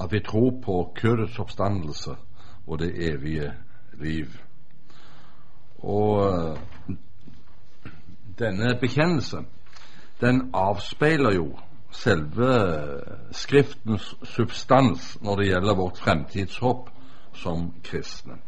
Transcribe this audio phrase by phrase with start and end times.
[0.00, 2.10] at vi tror på kødets oppstandelse
[2.66, 3.52] og det evige
[4.00, 4.26] liv.
[5.78, 6.58] Og eh,
[8.38, 9.36] denne bekjennelse,
[10.20, 11.58] den avspeiler jo
[11.90, 12.48] selve
[13.32, 16.90] Skriftens substans når det gjelder vårt fremtidshåp
[17.34, 18.38] som kristne.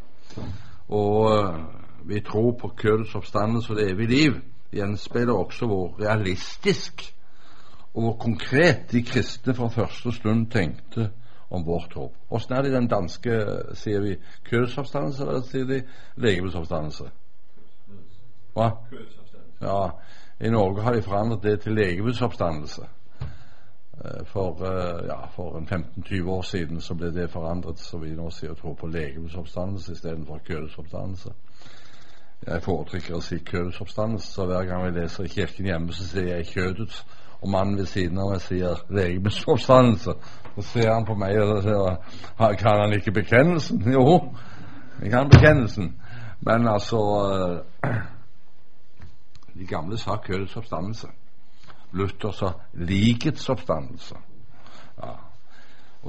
[0.88, 1.60] Og eh,
[2.04, 4.34] vi tror på kødets oppstandelse og det evige liv
[4.72, 7.14] gjenspeiler også hvor realistisk
[7.94, 11.10] og hvor konkret de kristne fra første stund tenkte
[11.50, 12.14] om vårt håp.
[12.30, 13.40] Åssen er det i den danske,
[13.74, 14.14] sier vi
[14.50, 15.82] kødsoppstandelse, eller sier de
[16.16, 17.10] legemsoppstandelse?
[18.54, 18.70] Hva?
[19.60, 19.90] Ja,
[20.40, 22.86] I Norge har de forandret det til legemsoppstandelse.
[24.04, 28.30] Eh, for, eh, ja, for 15-20 år siden så ble det forandret, så vi nå
[28.30, 31.32] sier tror på legemsoppstandelse istedenfor kødets oppstandelse.
[32.46, 36.36] Jeg foretrekker å si kødsoppstandelse, så hver gang vi leser i kirken hjemme, så sier
[36.36, 37.04] jeg kjødets.
[37.40, 39.40] Og mannen ved siden av meg sier legemets.
[39.44, 43.82] Så ser han på meg og sier Kan han ikke bekjennelsen?
[43.96, 44.34] Jo,
[45.00, 45.94] jeg kan bekjennelsen.
[46.40, 47.00] Men altså
[47.84, 47.90] eh,
[49.60, 51.08] De gamle sa kødets oppstandelse.
[51.92, 54.14] Luther sa likets oppstandelse.
[55.02, 55.16] Ja.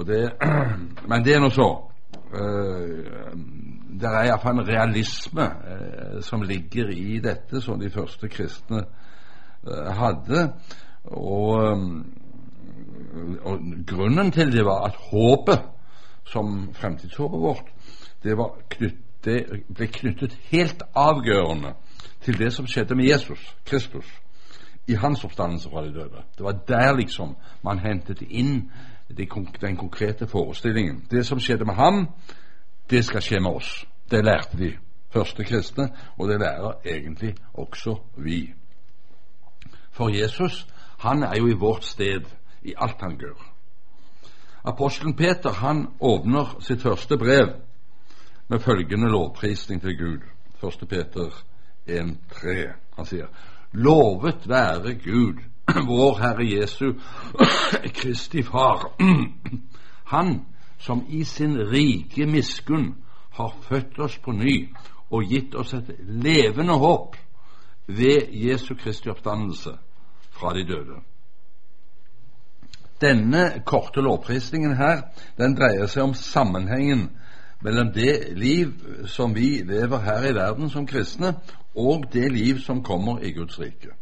[0.08, 0.32] Det,
[1.10, 1.88] men det er nå så.
[2.32, 3.34] Uh,
[4.00, 8.86] det er iallfall en realisme uh, som ligger i dette, som de første kristne
[9.98, 10.54] hadde.
[11.04, 12.14] Og, um,
[13.42, 15.62] og, grunnen til det var at håpet,
[16.26, 17.72] som fremtidshåpet vårt,
[18.24, 18.38] det,
[18.70, 21.74] knytt, det ble knyttet helt avgjørende
[22.22, 24.06] til det som skjedde med Jesus Kristus
[24.88, 26.24] i hans oppstandelse fra de døde.
[26.38, 28.72] Det var der liksom man hentet inn
[29.62, 31.06] den konkrete forestillingen.
[31.12, 32.08] Det som skjedde med ham,
[32.90, 33.86] det skal skje med oss.
[34.12, 34.74] Det lærte de
[35.14, 38.54] første kristne, og det lærer egentlig også vi.
[39.92, 40.68] For Jesus,
[41.02, 42.28] han er jo i vårt sted
[42.62, 43.40] i alt han gjør.
[44.64, 47.56] Apostelen Peter han åpner sitt første brev
[48.48, 50.22] med følgende lovprisning til Gud.
[50.62, 50.88] 1.
[50.90, 51.34] Peter
[51.90, 52.70] 1,3.
[52.96, 53.32] Han sier
[53.74, 55.42] Lovet være Gud,
[55.90, 56.94] vår Herre Jesu
[57.98, 58.92] Kristi Far,
[60.14, 60.46] Han
[60.78, 62.96] som i sin rike miskunn
[63.32, 64.74] har født oss på ny
[65.10, 67.16] og gitt oss et levende håp
[67.88, 69.80] ved Jesu Kristi oppstandelse
[70.42, 71.00] fra de døde.
[73.02, 75.02] Denne korte lovprisningen her,
[75.38, 77.08] den dreier seg om sammenhengen
[77.62, 78.74] mellom det liv
[79.10, 81.36] som vi lever her i verden som kristne,
[81.76, 83.94] og det liv som kommer i Guds rike.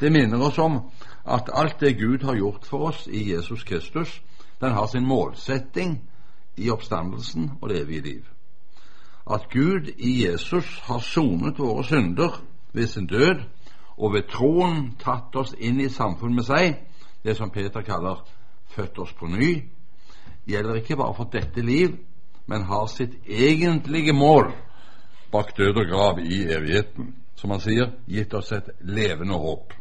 [0.00, 0.78] Det minner oss om
[1.24, 4.22] at alt det Gud har gjort for oss i Jesus Kristus,
[4.60, 5.98] den har sin målsetting
[6.56, 8.24] i oppstandelsen og det evige liv.
[9.30, 12.40] At Gud i Jesus har sonet våre synder
[12.72, 13.42] ved sin død,
[13.96, 16.76] og ved troen tatt oss inn i samfunn med seg,
[17.24, 18.20] det som Peter kaller
[18.74, 19.64] født oss på ny,
[20.46, 21.96] gjelder ikke bare for dette liv,
[22.46, 24.52] men har sitt egentlige mål
[25.32, 27.14] bak død og grav i evigheten.
[27.36, 29.74] Som han sier, gitt oss et levende håp.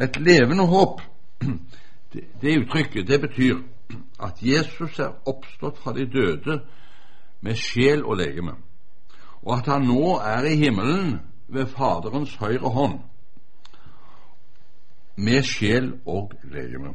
[0.00, 1.02] Et levende håp,
[2.12, 3.58] det, det uttrykket, det betyr
[4.22, 6.60] at Jesus er oppstått fra de døde
[7.40, 8.54] med sjel og legeme,
[9.42, 11.18] og at han nå er i himmelen
[11.52, 12.98] ved Faderens høyre hånd
[15.20, 16.94] med sjel og legeme.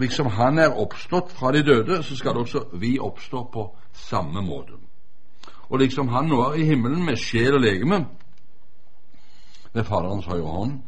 [0.00, 4.42] Liksom han er oppstått fra de døde, så skal det også vi oppstå på samme
[4.42, 4.76] måte.
[5.68, 8.04] Og liksom han nå er i himmelen med sjel og legeme
[9.72, 10.80] ved Faderens høyre hånd,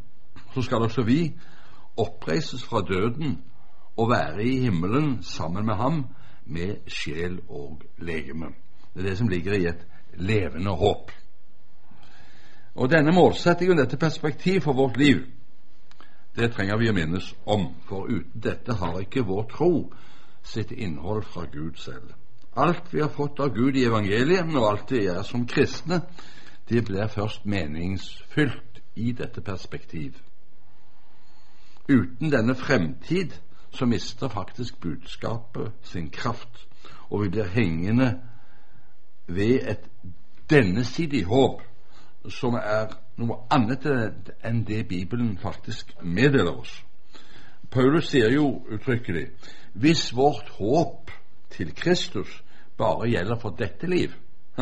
[0.55, 1.33] så skal også vi
[1.97, 3.39] oppreises fra døden
[3.97, 6.07] og være i himmelen sammen med ham
[6.45, 8.47] med sjel og legeme.
[8.95, 11.13] Det er det som ligger i et levende håp.
[12.75, 15.27] Og denne målsettingen, dette perspektiv for vårt liv,
[16.37, 19.73] det trenger vi å minnes om, for uten dette har ikke vår tro
[20.43, 22.15] sitt innhold fra Gud selv.
[22.57, 26.03] Alt vi har fått av Gud i evangeliet, og alt vi er som kristne,
[26.69, 30.17] det blir først meningsfylt i dette perspektiv.
[31.89, 33.35] Uten denne fremtid
[33.73, 36.67] så mister faktisk budskapet sin kraft,
[37.11, 38.15] og vi blir hengende
[39.27, 39.85] ved et
[40.51, 41.61] dennesidig håp
[42.31, 43.87] som er noe annet
[44.43, 46.83] enn det Bibelen faktisk meddeler oss.
[47.71, 49.27] Paulus sier jo uttrykkelig
[49.73, 51.11] hvis vårt håp
[51.51, 52.43] til Kristus
[52.77, 54.13] bare gjelder for dette liv,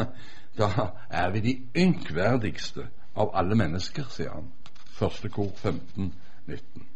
[0.58, 0.68] da
[1.10, 2.86] er vi de ynkverdigste
[3.16, 4.50] av alle mennesker, sier han.
[4.98, 6.12] Første kor 15,
[6.46, 6.86] 19.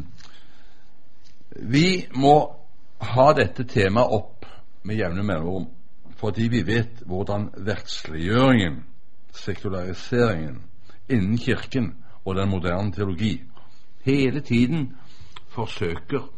[1.74, 2.34] Vi må
[3.00, 4.46] ha dette temaet opp
[4.86, 5.66] med jevne mellomrom,
[6.20, 8.84] fordi vi vet hvordan verdsliggjøringen,
[9.32, 10.62] sekulariseringen,
[11.08, 11.94] innen Kirken
[12.24, 13.40] og den moderne teologi
[14.04, 14.96] hele tiden
[15.48, 16.28] forsøker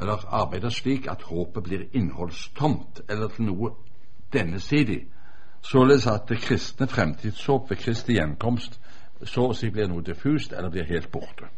[0.00, 3.70] eller arbeider slik at håpet blir innholdstomt eller til noe
[4.32, 5.06] dennesidig,
[5.62, 8.80] således at det kristne fremtidshåp ved Kristi gjenkomst
[9.24, 11.48] så å si blir noe diffust eller blir helt borte.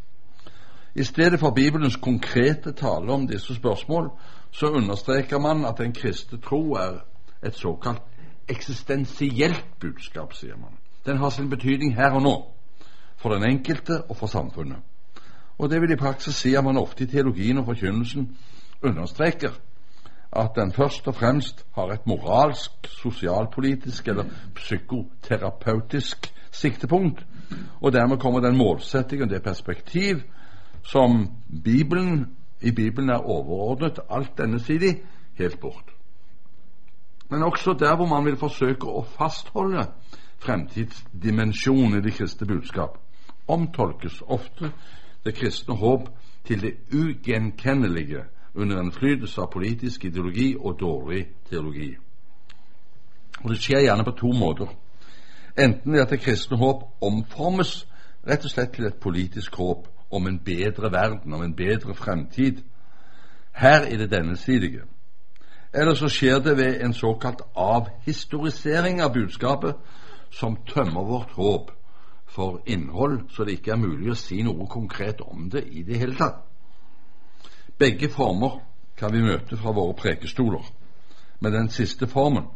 [0.94, 4.10] I stedet for Bibelens konkrete tale om disse spørsmål,
[4.52, 7.02] så understreker man at den kristne tro er
[7.42, 8.02] et såkalt
[8.48, 10.78] eksistensielt budskap, sier man.
[11.06, 12.34] Den har sin betydning her og nå,
[13.16, 14.78] for den enkelte og for samfunnet.
[15.58, 18.36] Og Det vil i praksis si at man ofte i teologien og forkynnelsen
[18.82, 19.50] understreker
[20.32, 24.24] at den først og fremst har et moralsk, sosialpolitisk eller
[24.54, 27.26] psykoterapeutisk siktepunkt,
[27.80, 30.20] og dermed kommer den målsetting og det perspektiv
[30.82, 31.30] som
[31.64, 35.00] Bibelen, i Bibelen er overordnet alt denne siden,
[35.38, 35.95] helt bort.
[37.28, 39.86] Men også der hvor man vil forsøke å fastholde
[40.38, 42.98] fremtidsdimensjonen i det kristne budskap,
[43.48, 44.70] omtolkes ofte
[45.24, 46.08] det kristne håp
[46.46, 48.24] til det ugjenkennelige
[48.54, 51.96] under innflytelse av politisk ideologi og dårlig teologi.
[53.44, 54.70] Og Det skjer gjerne på to måter.
[55.58, 57.86] Enten ved at det kristne håp omformes
[58.26, 62.62] rett og slett til et politisk håp om en bedre verden, om en bedre fremtid.
[63.52, 64.82] Her er det dennesidige.
[65.72, 69.74] Eller så skjer det ved en såkalt avhistorisering av budskapet
[70.30, 71.70] som tømmer vårt håp
[72.26, 75.98] for innhold, så det ikke er mulig å si noe konkret om det i det
[75.98, 76.42] hele tatt.
[77.78, 78.60] Begge former
[78.96, 80.64] kan vi møte fra våre prekestoler,
[81.40, 82.48] men den siste formen,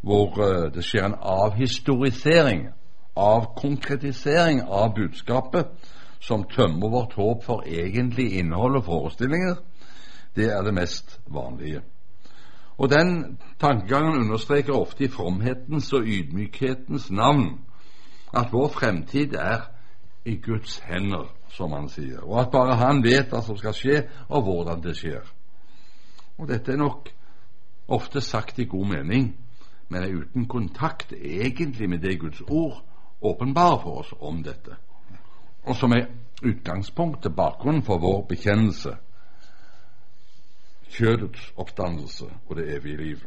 [0.00, 2.68] hvor eh, det skjer en avhistorisering,
[3.16, 5.70] avkonkretisering av budskapet,
[6.20, 9.56] som tømmer vårt håp for egentlig innhold og forestillinger,
[10.36, 11.82] det er det mest vanlige.
[12.78, 17.60] Og Den tankegangen understreker ofte i fromhetens og ydmykhetens navn
[18.36, 19.60] at vår fremtid er
[20.24, 24.02] i Guds hender, som han sier, og at bare Han vet hva som skal skje,
[24.28, 25.24] og hvordan det skjer.
[26.38, 27.08] Og Dette er nok
[27.88, 29.36] ofte sagt i god mening,
[29.88, 32.84] men er uten kontakt egentlig med det Guds ord
[33.22, 34.76] åpenbarer for oss om dette.
[35.64, 36.06] Og som er
[36.44, 38.96] utgangspunktet, bakgrunnen for vår bekjennelse,
[40.90, 43.18] kjødets oppdannelse og det evige liv.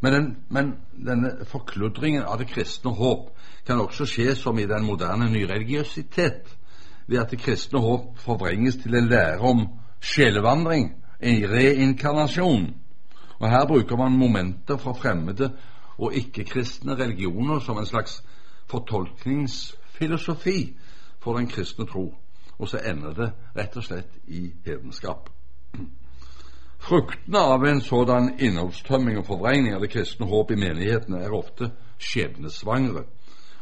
[0.00, 0.76] Men, den, men,
[1.06, 3.34] denne forkludringen av det kristne håp
[3.66, 6.56] kan også skje som i den moderne nyreligiøsitet,
[7.06, 9.66] ved at det kristne håp forvrenges til en lære om
[10.00, 12.70] sjelevandring, en reinkarnasjon.
[13.40, 15.52] Og Her bruker man momenter fra fremmede
[15.98, 18.22] og ikke-kristne religioner som en slags
[18.70, 20.76] fortolknings filosofi
[21.20, 22.14] for den kristne tro,
[22.58, 25.28] og så ender det rett og slett i hedenskap.
[26.80, 31.68] Fruktene av en sådan innholdstømming og forvrengning av det kristne håp i menighetene er ofte
[32.00, 33.04] skjebnesvangre,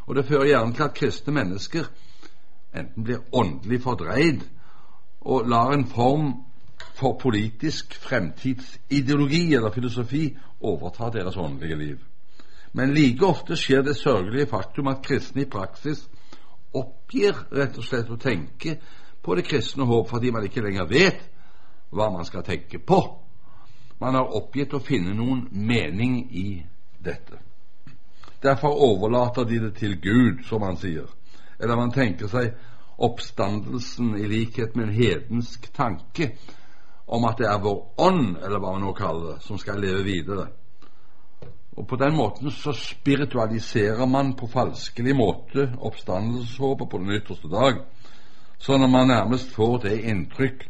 [0.06, 1.88] og det fører gjerne til at kristne mennesker
[2.78, 4.44] enten blir åndelig fordreid
[5.20, 6.30] og lar en form
[6.98, 11.98] for politisk fremtidsideologi eller filosofi overta deres åndelige liv.
[12.72, 16.06] Men like ofte skjer det sørgelige faktum at kristne i praksis
[16.76, 18.78] oppgir rett og slett å tenke
[19.24, 21.26] på det kristne håp fordi man ikke lenger vet
[21.90, 23.00] hva man skal tenke på.
[23.98, 26.48] Man har oppgitt å finne noen mening i
[27.02, 27.40] dette.
[28.42, 31.08] Derfor overlater de det til Gud, som han sier.
[31.58, 32.54] Eller man tenker seg
[32.98, 36.32] oppstandelsen i likhet med en hedensk tanke
[37.06, 40.04] om at det er vår ånd, eller hva man nå kaller det, som skal leve
[40.06, 40.48] videre.
[41.78, 47.84] Og På den måten så spiritualiserer man på falskelig måte oppstandelseshåpet på den ytterste dag,
[48.58, 50.66] sånn at man nærmest får det inntrykk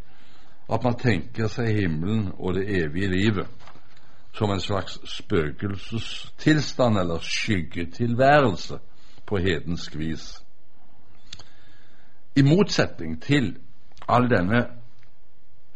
[0.69, 3.47] at man tenker seg himmelen og det evige livet
[4.37, 8.79] som en slags spøkelsestilstand eller skyggetilværelse
[9.27, 10.45] på hedensk vis.
[12.37, 13.57] I motsetning til
[14.09, 14.67] all denne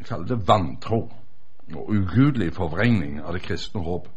[0.04, 1.12] kall det vantro
[1.74, 4.08] og ugudelig forvrengning av det kristne håp,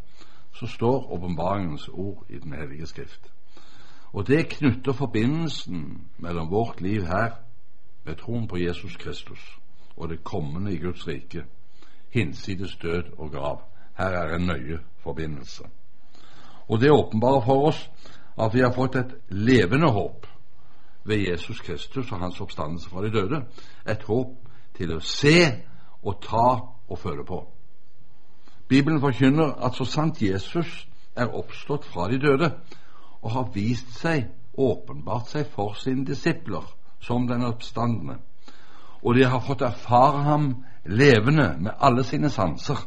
[0.53, 3.32] så står åpenbaringens ord i Den hellige skrift.
[4.13, 7.32] Og det knytter forbindelsen mellom vårt liv her,
[8.05, 9.58] med troen på Jesus Kristus,
[9.97, 11.45] og det kommende i Guds rike,
[12.09, 13.61] hinsides død og grav.
[13.97, 15.63] Her er en nøye forbindelse.
[16.67, 17.89] Og det åpenbarer for oss
[18.37, 20.27] at vi har fått et levende håp
[21.05, 23.45] ved Jesus Kristus og hans oppstandelse fra de døde.
[23.87, 24.35] Et håp
[24.75, 25.63] til å se
[26.03, 26.47] og ta
[26.87, 27.39] og føle på.
[28.67, 32.51] Bibelen forkynner at så sant Jesus er oppstått fra de døde
[33.21, 36.65] og har vist seg, åpenbart seg for sine disipler
[37.01, 38.17] som den oppstandende,
[39.05, 40.50] og de har fått erfare ham
[40.85, 42.77] levende med alle sine sanser,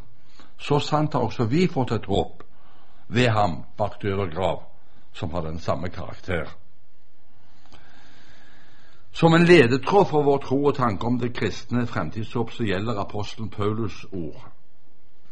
[0.59, 2.43] så sant har også vi fått et håp
[3.09, 4.63] ved ham bak død og grav,
[5.13, 6.49] som har den samme karakter.
[9.13, 13.51] Som en ledetråd for vår tro og tanke om det kristne fremtidshåp, så gjelder apostelen
[13.51, 14.49] Paulus ord.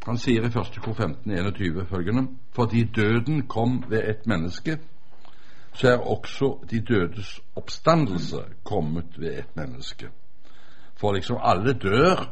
[0.07, 0.79] Han sier i 1.
[0.83, 4.79] kor 15, 21 følgende Fordi døden kom ved et menneske,
[5.75, 10.11] så er også de dødes oppstandelse kommet ved et menneske.
[10.97, 12.25] For liksom alle dør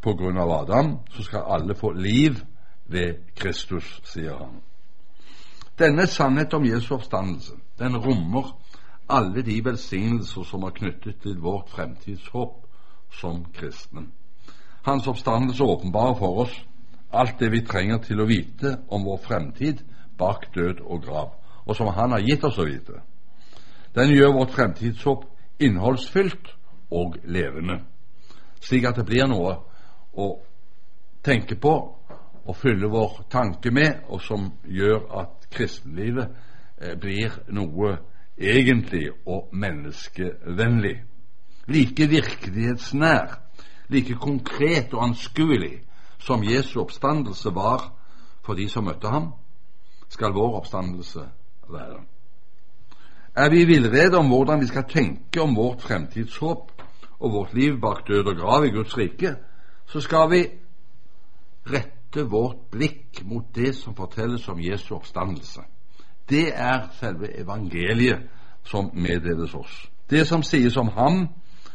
[0.00, 2.38] på grunn av Adam, så skal alle få liv
[2.90, 4.60] ved Kristus, sier han.
[5.78, 8.52] Denne sannhet om Jesu oppstandelse, den rommer
[9.10, 12.66] alle de velsignelser som er knyttet til vårt fremtidshåp
[13.20, 14.06] som kristne.
[14.86, 16.54] Hans oppstandelse åpenbarer for oss
[17.12, 19.82] alt det vi trenger til å vite om vår fremtid
[20.18, 21.32] bak død og grav,
[21.66, 23.02] og som Han har gitt oss å vite.
[23.94, 25.24] Den gjør vårt fremtidshåp
[25.58, 26.54] innholdsfylt
[26.90, 27.80] og levende,
[28.60, 29.56] slik at det blir noe
[30.12, 30.28] å
[31.24, 31.74] tenke på
[32.44, 36.30] og fylle vår tanke med, og som gjør at kristenlivet
[36.80, 37.98] eh, blir noe
[38.40, 40.96] egentlig og menneskevennlig.
[41.70, 43.36] Like virkelighetsnær,
[43.88, 45.82] like konkret og anskuelig
[46.18, 47.90] som Jesu oppstandelse var
[48.42, 49.32] for de som møtte ham,
[50.08, 51.26] skal vår oppstandelse
[51.70, 52.00] være.
[53.36, 56.72] Er vi i villrede om hvordan vi skal tenke om vårt fremtidshåp
[57.20, 59.34] og vårt liv bak død og grav i Guds rike,
[59.86, 60.44] så skal vi
[61.70, 65.60] rette vårt blikk mot det som fortelles om Jesu oppstandelse.
[66.30, 68.28] Det er selve evangeliet
[68.64, 69.90] som meddeles oss.
[70.10, 71.28] Det som sies om ham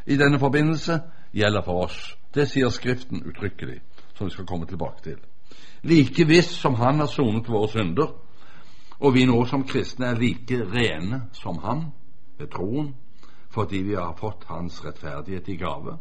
[0.06, 1.00] i denne forbindelse,
[1.34, 2.16] gjelder for oss.
[2.36, 3.82] Det sier Skriften uttrykkelig,
[4.16, 5.18] som vi skal komme tilbake til.
[5.84, 8.14] Like visst som han har sonet våre synder,
[9.00, 11.92] og vi nå som kristne er like rene som han
[12.40, 12.94] ved troen,
[13.56, 15.98] fordi vi har fått hans rettferdighet i gave,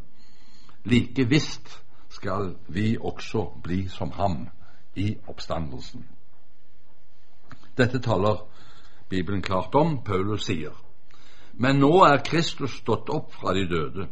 [0.84, 1.70] like visst
[2.11, 4.49] skal vi også bli som ham
[4.94, 6.02] i oppstandelsen.
[7.78, 8.42] Dette taler
[9.08, 9.99] Bibelen klart om.
[10.04, 10.75] Paulus sier
[11.52, 14.08] Men nå er Kristus stått opp fra de døde,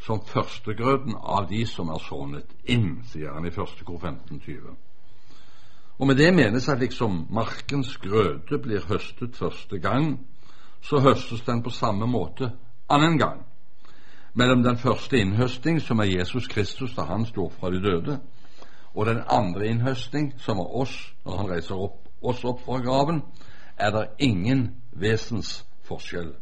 [0.00, 3.84] som førstegrøden av de som er sovnet inn, sier han i 1.
[3.84, 4.72] kor 1520.
[5.98, 10.16] Og med det menes at liksom markens grøde blir høstet første gang,
[10.84, 12.50] så høstes den på samme måte
[12.88, 13.42] annen gang.
[14.34, 18.20] Mellom den første innhøsting, som er Jesus Kristus da han står fra de døde,
[18.94, 23.22] og den andre innhøsting, som er oss når han reiser opp, oss opp fra graven,
[23.76, 26.34] er det ingen vesensforskjell.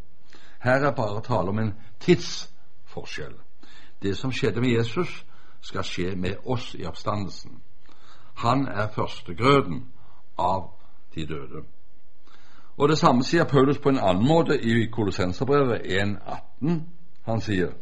[0.63, 3.35] Her er bare tale om en tidsforskjell.
[4.03, 5.25] Det som skjedde med Jesus,
[5.61, 7.61] skal skje med oss i oppstandelsen.
[8.35, 9.85] Han er førstegrøden
[10.39, 10.73] av
[11.15, 11.63] de døde.
[12.77, 16.81] Og Det samme sier Paulus på en annen måte i Kolossenserbrevet 1,18.
[17.27, 17.75] Han sier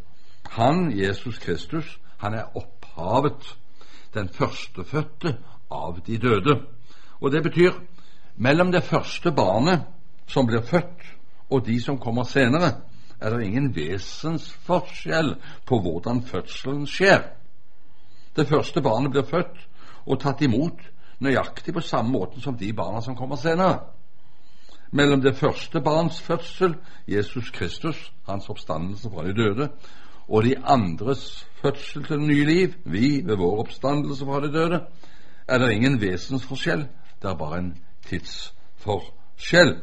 [0.51, 3.57] han, Jesus Kristus, han er opphavet,
[4.15, 5.37] den førstefødte
[5.71, 6.57] av de døde.
[7.21, 7.73] Og det betyr
[8.37, 9.87] mellom det første barnet
[10.27, 11.07] som blir født,
[11.51, 12.73] og de som kommer senere,
[13.21, 15.35] er det ingen vesensforskjell
[15.67, 17.23] på hvordan fødselen skjer.
[18.37, 19.59] Det første barnet blir født
[20.07, 20.83] og tatt imot
[21.21, 23.79] nøyaktig på samme måte som de barna som kommer senere.
[24.91, 26.75] Mellom det første barns fødsel,
[27.09, 29.69] Jesus Kristus, hans oppstandelse fra de døde,
[30.29, 34.81] og de andres fødsel til nye liv, vi ved vår oppstandelse fra de døde,
[35.49, 36.87] er det ingen vesensforskjell.
[37.23, 39.77] Det er bare en tidsforskjell.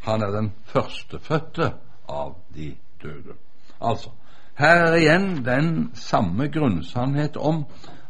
[0.00, 1.72] Han er den førstefødte
[2.08, 3.34] av de døde.
[3.80, 4.10] Altså,
[4.58, 7.64] her er igjen den samme grunnsannhet om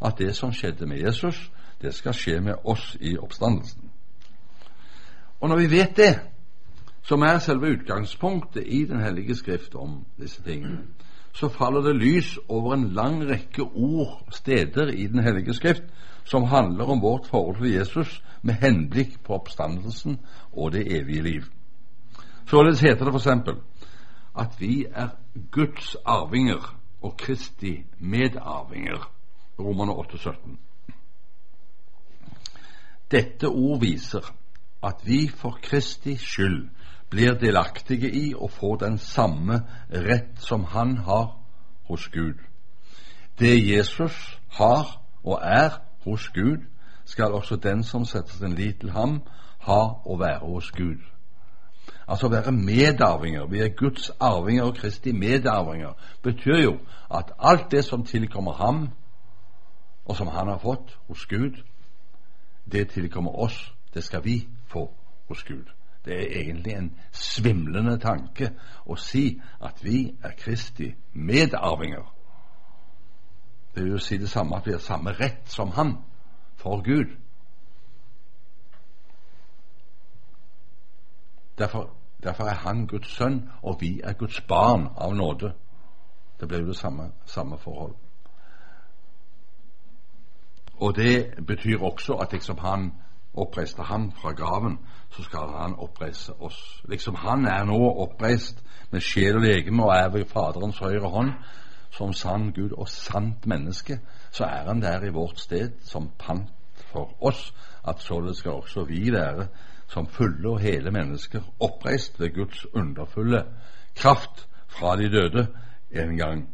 [0.04, 1.50] at det som skjedde med Jesus,
[1.82, 3.90] det skal skje med oss i oppstandelsen.
[5.40, 6.20] Og når vi vet det,
[7.08, 10.82] som er selve utgangspunktet i Den hellige skrift om disse tingene,
[11.32, 15.82] så faller det lys over en lang rekke ord, steder i Den hellige skrift,
[16.24, 20.18] som handler om vårt forhold til Jesus med henblikk på oppstandelsen
[20.52, 21.42] og det evige liv.
[22.46, 23.26] Således heter det f.eks.
[24.38, 25.08] at vi er
[25.50, 29.12] Guds arvinger og Kristi medarvinger.
[29.58, 30.56] Romerne 8,17.
[33.10, 34.34] Dette ord viser
[34.82, 36.68] at vi for Kristi skyld
[37.10, 41.36] blir delaktige i å få den samme rett som han har
[41.88, 42.36] hos Gud.
[43.38, 46.64] Det Jesus har og er hos Gud,
[47.04, 49.22] skal også den som setter sin lit til ham,
[49.58, 51.00] ha og være hos Gud.
[52.08, 53.46] Altså være medarvinger.
[53.46, 55.92] Vi er Guds arvinger og Kristi medarvinger.
[56.22, 56.78] betyr jo
[57.14, 58.88] at alt det som tilkommer ham,
[60.04, 61.62] og som han har fått hos Gud,
[62.72, 63.74] det tilkommer oss.
[63.94, 64.90] Det skal vi få
[65.28, 65.77] hos Gud.
[66.08, 68.54] Det er egentlig en svimlende tanke
[68.88, 69.26] å si
[69.60, 72.06] at vi er Kristi medarvinger.
[73.74, 75.98] Det vil jo si det samme at vi har samme rett som Han
[76.56, 77.12] for Gud.
[81.58, 85.52] Derfor Derfor er han Guds sønn, og vi er Guds barn av nåde.
[86.40, 87.94] Det blir jo samme, samme forhold.
[90.80, 92.92] Og det betyr også at liksom han
[93.38, 94.78] oppreiste ham fra graven,
[95.10, 96.82] så skal han oppreise oss.
[96.88, 101.32] Liksom han er nå oppreist med sjel og legeme og er ved Faderens høyre hånd
[101.90, 106.52] som sann Gud og sant menneske, så er han der i vårt sted som pant
[106.92, 107.54] for oss,
[107.88, 109.46] at således skal også vi være
[109.88, 113.44] som fulle og hele mennesker oppreist ved Guds underfulle
[113.96, 115.46] kraft fra de døde
[115.90, 116.48] en gang.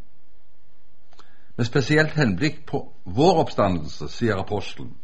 [1.57, 4.95] Med spesielt henblikk på vår oppstandelse, sier apostelen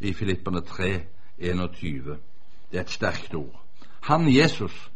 [0.00, 1.00] i Filippene 3,
[1.38, 2.18] 21.
[2.70, 3.60] Det er et sterkt ord.
[4.00, 4.90] Han, Jesus,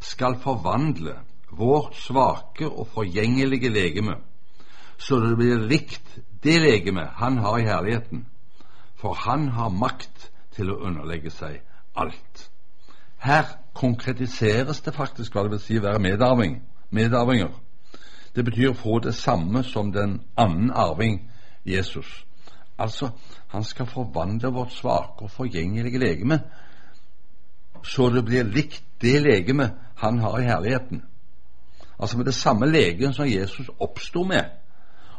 [0.00, 1.14] skal forvandle
[1.50, 4.16] vårt svake og forgjengelige legeme,
[4.98, 8.26] så det blir likt det legeme han har i herligheten,
[8.96, 11.60] for han har makt til å underlegge seg
[11.96, 12.48] alt.
[13.18, 17.50] Her konkretiseres det faktisk hva det vil si å være medarving, medarvinger.
[18.34, 21.20] Det betyr å få det samme som den annen arving,
[21.66, 22.06] Jesus.
[22.78, 23.10] Altså,
[23.48, 26.40] han skal forvandle vårt svake og forgjengelige legeme
[27.82, 31.02] så det blir likt det legeme han har i herligheten.
[31.98, 34.44] Altså med det samme legen som Jesus oppsto med,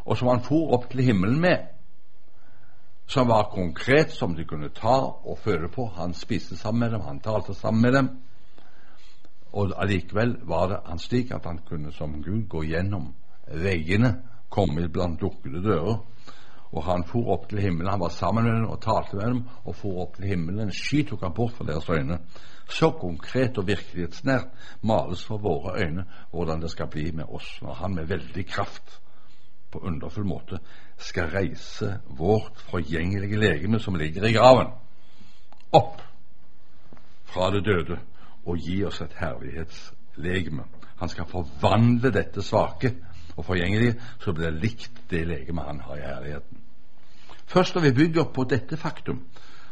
[0.06, 1.58] og som han for opp til himmelen med,
[3.08, 5.86] som var konkret, som de kunne ta og føle på.
[5.96, 8.10] Han spiste sammen med dem, han talte sammen med dem.
[9.52, 13.14] Og allikevel var det han slik at han kunne som Gud gå gjennom
[13.48, 15.98] veggene, komme blant lukkede dører.
[16.72, 17.90] Og han for opp til himmelen.
[17.92, 20.72] Han var sammen med dem og talte med dem, og for opp til himmelen.
[20.72, 22.20] Sky tok han bort fra deres øyne.
[22.70, 24.50] Så konkret og virkelighetsnært
[24.86, 29.00] males for våre øyne hvordan det skal bli med oss når han med veldig kraft
[29.72, 30.60] på underfull måte
[30.98, 34.72] skal reise vårt forgjengelige legeme som ligger i graven,
[35.72, 36.02] opp
[37.30, 38.00] fra det døde
[38.46, 40.66] og gi oss et herlighetslegeme.
[41.00, 42.96] Han skal forvandle dette svake
[43.38, 46.59] og forgjengelige så blir det likt det legeme han har i herligheten.
[47.50, 49.24] Først når vi bygger på dette faktum,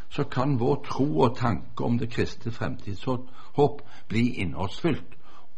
[0.10, 5.14] så kan vår tro og tanke om det kristne fremtidshåp bli innholdsfylt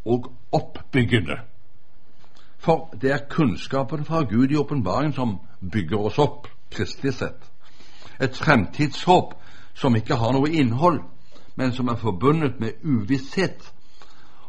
[0.05, 1.37] og oppbyggende.
[2.57, 5.37] For det er kunnskapen fra Gud i åpenbaringen som
[5.71, 7.39] bygger oss opp, kristelig sett.
[8.19, 9.33] Et fremtidshåp
[9.75, 10.99] som ikke har noe innhold,
[11.55, 13.63] men som er forbundet med uvisshet,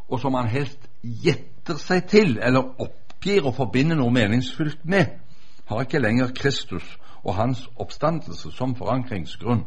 [0.09, 5.21] og som man helst gjetter seg til eller oppgir å forbinde noe meningsfylt med,
[5.71, 9.63] har ikke lenger Kristus og hans oppstandelse som forankringsgrunn.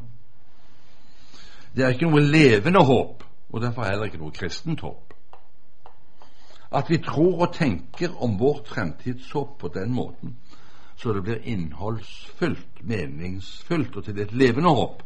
[1.76, 5.14] Det er ikke noe levende håp, og derfor heller ikke noe kristent håp.
[6.74, 10.36] At vi tror og tenker om vårt fremtidshåp på den måten,
[10.98, 15.04] så det blir innholdsfullt, meningsfullt og til et levende håp,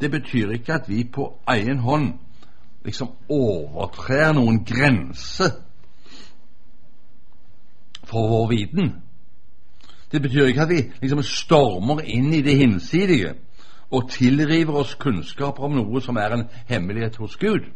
[0.00, 2.12] det betyr ikke at vi på egen hånd
[2.84, 5.48] liksom overtrer noen grense
[8.04, 8.92] for vår viten.
[10.14, 13.32] Det betyr ikke at vi liksom stormer inn i det hinsidige
[13.90, 17.66] og tilriver oss kunnskaper om noe som er en hemmelighet hos Gud.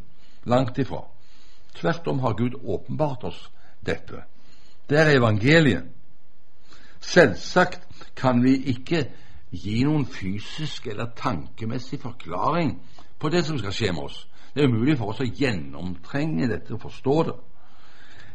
[0.47, 1.01] Langt ifra.
[1.75, 3.41] Tvert om har Gud åpenbart oss
[3.87, 4.23] dette.
[4.87, 5.91] Det er evangeliet.
[7.01, 9.03] Selvsagt kan vi ikke
[9.51, 12.77] gi noen fysisk eller tankemessig forklaring
[13.19, 14.25] på det som skal skje med oss.
[14.55, 17.39] Det er umulig for oss å gjennomtrenge dette og forstå det.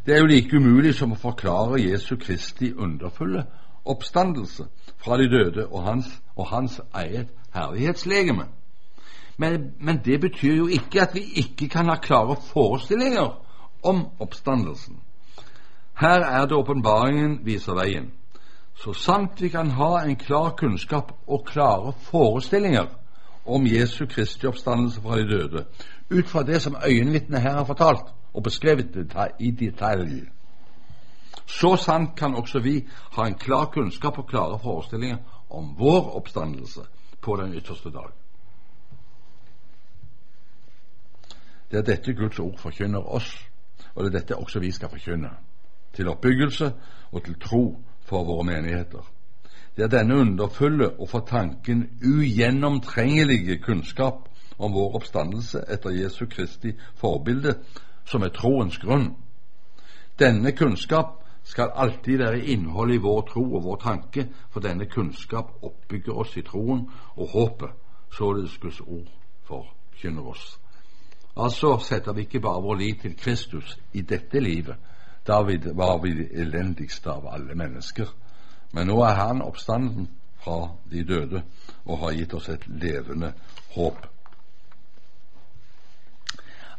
[0.05, 3.47] Det er jo like umulig som å forklare Jesu Kristi underfulle
[3.85, 4.65] oppstandelse
[4.97, 8.45] fra de døde og hans, og hans eget herlighetslegeme.
[9.37, 13.45] Men, men, det betyr jo ikke at vi ikke kan ha klare forestillinger
[13.83, 14.99] om oppstandelsen.
[15.99, 18.11] Her er det åpenbaringen viser veien.
[18.75, 22.85] Så sant vi kan ha en klar kunnskap og klare forestillinger
[23.45, 25.65] om Jesu Kristi oppstandelse fra de døde,
[26.09, 30.21] ut fra det som øyenvitnet her har fortalt og beskrevet i detalj,
[31.45, 35.17] så sant kan også vi ha en klar kunnskap og klare forestillinger
[35.49, 36.81] om vår oppstandelse
[37.21, 38.11] på den ytterste dag.
[41.71, 43.31] Det er dette Guds ord forkynner oss,
[43.95, 45.29] og det er dette også vi skal forkynne.
[45.93, 46.73] Til oppbyggelse
[47.11, 47.63] og til tro
[48.05, 49.01] for våre menigheter.
[49.75, 56.75] Det er denne underfulle og for tanken ugjennomtrengelige kunnskap om vår oppstandelse etter Jesu Kristi
[56.95, 57.55] forbilde
[58.05, 59.15] som er troens grunn.
[60.19, 65.51] Denne kunnskap skal alltid være innhold i vår tro og vår tanke, for denne kunnskap
[65.61, 67.69] oppbygger oss i troen og håpet,
[68.11, 69.09] således Guds ord
[69.43, 70.59] forkynner oss.
[71.37, 74.75] Altså setter vi ikke bare vår lit til Kristus i dette livet,
[75.27, 75.41] da
[75.73, 78.07] var vi det elendigste av alle mennesker.
[78.73, 80.09] Men nå er Han oppstanden
[80.43, 81.43] fra de døde
[81.85, 83.33] og har gitt oss et levende
[83.75, 84.07] håp.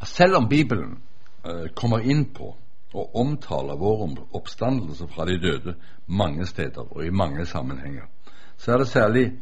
[0.04, 0.98] selv om Bibelen
[1.44, 2.56] eh, kommer inn på
[2.94, 5.74] og omtaler vår oppstandelse fra de døde
[6.06, 8.06] mange steder og i mange sammenhenger,
[8.56, 9.32] så er det særlig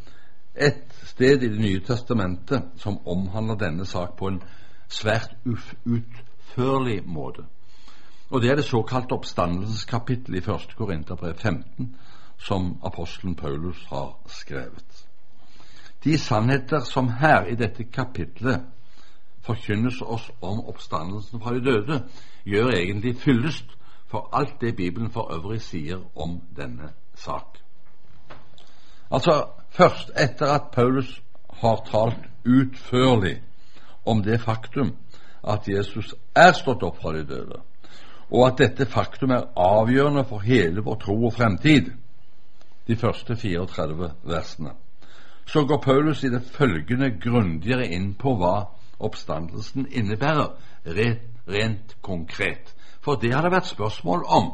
[0.54, 4.42] ett sted i Det nye testamentet som omhandler denne sak på en
[4.88, 7.44] svært utførlig måte.
[8.30, 10.76] Og Det er det såkalte oppstandelseskapittelet i 1.
[10.76, 11.96] Korinterbrev 15,
[12.38, 15.06] som apostelen Paulus har skrevet.
[16.04, 18.60] De sannheter som her i dette kapitlet
[19.42, 22.02] forkynnes oss om oppstandelsen fra de døde,
[22.44, 23.76] gjør egentlig fyllest
[24.10, 27.58] for alt det Bibelen for øvrig sier om denne sak.
[29.10, 33.42] Altså først etter at Paulus har talt utførlig
[34.06, 34.96] om det faktum
[35.48, 37.60] at Jesus er stått opp fra de døde,
[38.30, 41.90] og at dette faktum er avgjørende for hele vår tro og fremtid,
[42.86, 44.70] de første 34 versene,
[45.46, 48.56] så går Paulus i det følgende grundigere inn på hva
[49.02, 50.54] oppstandelsen innebærer,
[50.86, 52.74] rent, rent konkret.
[53.02, 54.52] For det har det vært spørsmål om.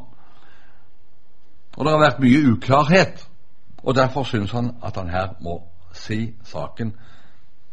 [1.76, 3.28] Og det har vært mye uklarhet.
[3.82, 5.61] Og derfor syns han at han her må
[5.92, 6.94] si saken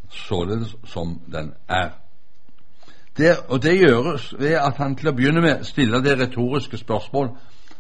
[0.09, 1.89] således som den er.
[3.17, 7.29] Det, og det gjøres ved at han til å begynne med stiller det retoriske spørsmål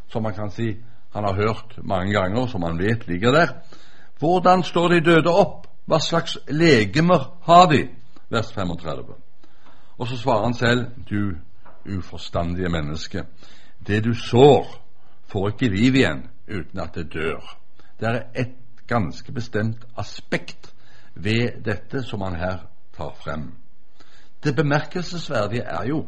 [0.09, 0.71] som man kan si
[1.13, 3.47] han har hørt mange ganger, som han vet ligger der.
[4.19, 5.67] Hvordan står de døde opp?
[5.85, 7.87] Hva slags legemer har de?
[8.29, 9.13] Vers 35.
[9.97, 11.35] Og så svarer han selv, du
[11.97, 13.23] uforstandige menneske,
[13.87, 14.81] det du sår,
[15.27, 17.57] får ikke liv igjen uten at det dør.
[17.99, 18.55] Det er et
[18.87, 20.73] ganske bestemt aspekt
[21.15, 22.57] ved dette som han her
[22.97, 23.53] tar frem.
[24.43, 26.05] Det bemerkelsesverdige er jo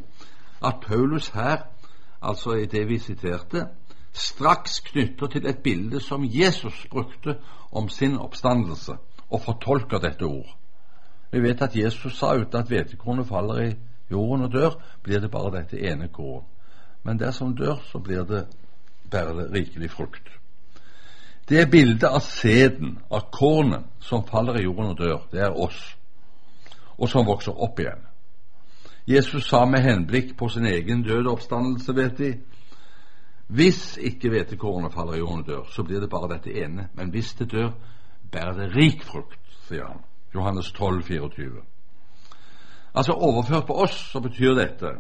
[0.66, 1.58] at Paulus her,
[2.22, 3.68] altså i det vi siterte,
[4.14, 7.38] straks knytter til et bilde som Jesus brukte
[7.72, 8.94] om sin oppstandelse,
[9.30, 10.58] og fortolker dette ord.
[11.32, 13.76] Vi vet at Jesus sa uten at hvetekornet faller i
[14.12, 16.46] jorden og dør, blir det bare dette ene korn.
[17.04, 18.46] Men dersom dør, så blir det,
[19.12, 20.32] det rikelig frukt.
[21.50, 25.28] Det er bildet av sæden, av kornet, som faller i jorden og dør.
[25.32, 25.96] Det er oss,
[26.98, 28.04] og som vokser opp igjen.
[29.08, 32.34] Jesus sa med henblikk på sin egen døde oppstandelse, vet de,
[33.48, 36.90] hvis ikke hvetekornet faller i jorden og dør, så blir det bare dette ene.
[36.94, 37.72] Men hvis det dør,
[38.32, 40.04] bærer det rik frukt, sier han.
[40.38, 41.62] Johannes 12, 24.
[42.96, 44.98] Altså overført på oss så betyr dette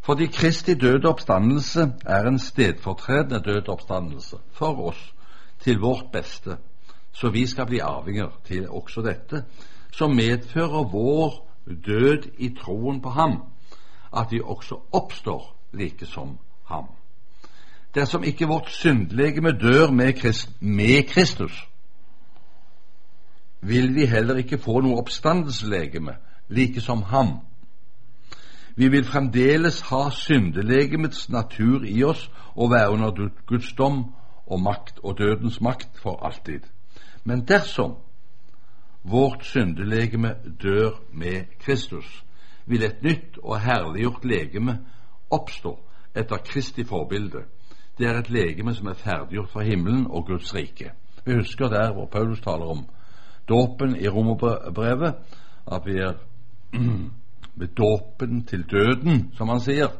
[0.00, 5.14] fordi Kristi døde oppstandelse er en stedfortredende død oppstandelse for oss
[5.60, 6.56] til vårt beste,
[7.12, 9.44] så vi skal bli arvinger til også dette,
[9.92, 11.48] som medfører vår
[11.86, 13.42] død i troen på ham,
[14.16, 16.86] at vi også oppstår like som ham.
[17.94, 21.68] Dersom ikke vårt syndlegeme dør med, Christ, med Kristus,
[23.60, 26.16] vil vi heller ikke få noe oppstandelseslegeme,
[26.48, 27.38] like som ham.
[28.76, 34.04] Vi vil fremdeles ha syndelegemets natur i oss og være under Guds dom
[34.46, 36.60] og makt og dødens makt for alltid.
[37.24, 37.96] Men dersom
[39.02, 42.24] vårt syndelegeme dør med Kristus,
[42.66, 44.78] vil et nytt og herliggjort legeme
[45.30, 45.78] oppstå
[46.14, 47.44] etter Kristi forbilde.
[47.98, 50.92] Det er et legeme som er ferdiggjort fra himmelen og Guds rike.
[51.24, 52.86] Vi husker der hvor Paulus taler om
[53.50, 55.14] dåpen i romerbrevet,
[55.72, 56.14] at vi er
[57.60, 59.90] ved dåpen til døden, som han sier,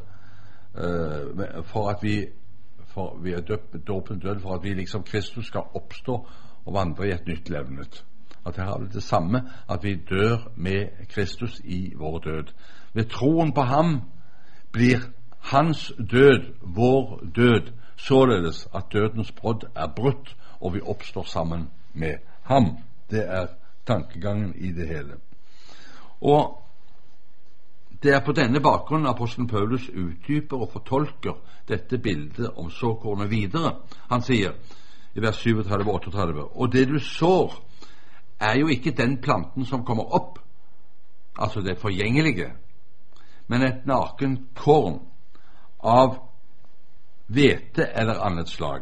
[0.75, 2.15] uh, for at vi
[2.91, 6.27] for vi er døpt dåpen døden for at vi liksom Kristus skal oppstå
[6.65, 8.03] og vandre i et nytt levnet.
[8.45, 12.53] At her har vi det samme, at vi dør med Kristus i vår død.
[12.93, 14.01] Ved troen på ham
[14.71, 14.97] blir
[15.39, 22.15] hans død vår død, således at dødens brodd er brutt, og vi oppstår sammen med
[22.43, 22.77] ham.
[23.11, 23.47] Det er
[23.85, 25.17] tankegangen i det hele.
[26.21, 26.57] Og
[28.03, 31.33] det er på denne bakgrunnen apostelen Paulus utdyper og fortolker
[31.67, 33.75] dette bildet om såkornet videre.
[34.09, 34.55] Han sier
[35.13, 37.53] i vers 37 og 38 Og det du sår,
[38.39, 40.39] er jo ikke den planten som kommer opp,
[41.37, 42.49] altså det forgjengelige,
[43.47, 44.97] men et naken korn
[45.83, 46.17] av
[47.27, 48.81] hvete eller annet slag.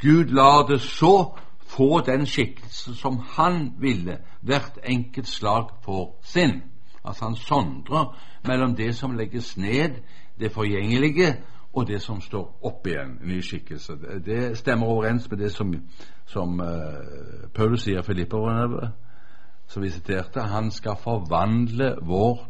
[0.00, 1.34] Gud lar det så
[1.72, 6.62] få den skikkelse som han ville hvert enkelt slag for sin.
[7.04, 9.90] Altså han sondrer mellom det som legges ned,
[10.40, 11.36] det forgjengelige,
[11.72, 13.92] og det som står opp igjen, ny skikkelse.
[14.26, 15.72] Det stemmer overens med det som,
[16.26, 18.90] som uh, Paulus sier Filipperne,
[19.66, 20.40] som vi siterte.
[20.40, 22.44] Han skal forvandle vårt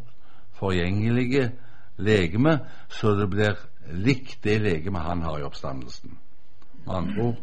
[0.59, 1.51] forgjengelige
[1.97, 2.59] legeme
[2.89, 3.57] så det blir
[3.93, 6.17] likt det legeme han har i oppstandelsen.
[6.85, 7.41] Med andre ord,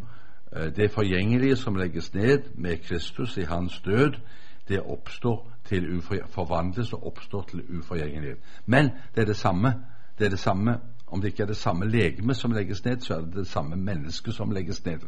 [0.53, 4.13] det forgjengelige som legges ned med Kristus i hans død,
[4.69, 8.39] det oppstår til forvandles og oppstår til uforgjengelighet.
[8.67, 9.75] Men det er det samme.
[10.19, 10.79] Det er det samme.
[11.07, 13.77] Om det ikke er det samme legeme som legges ned, så er det det samme
[13.77, 14.99] mennesket som legges ned.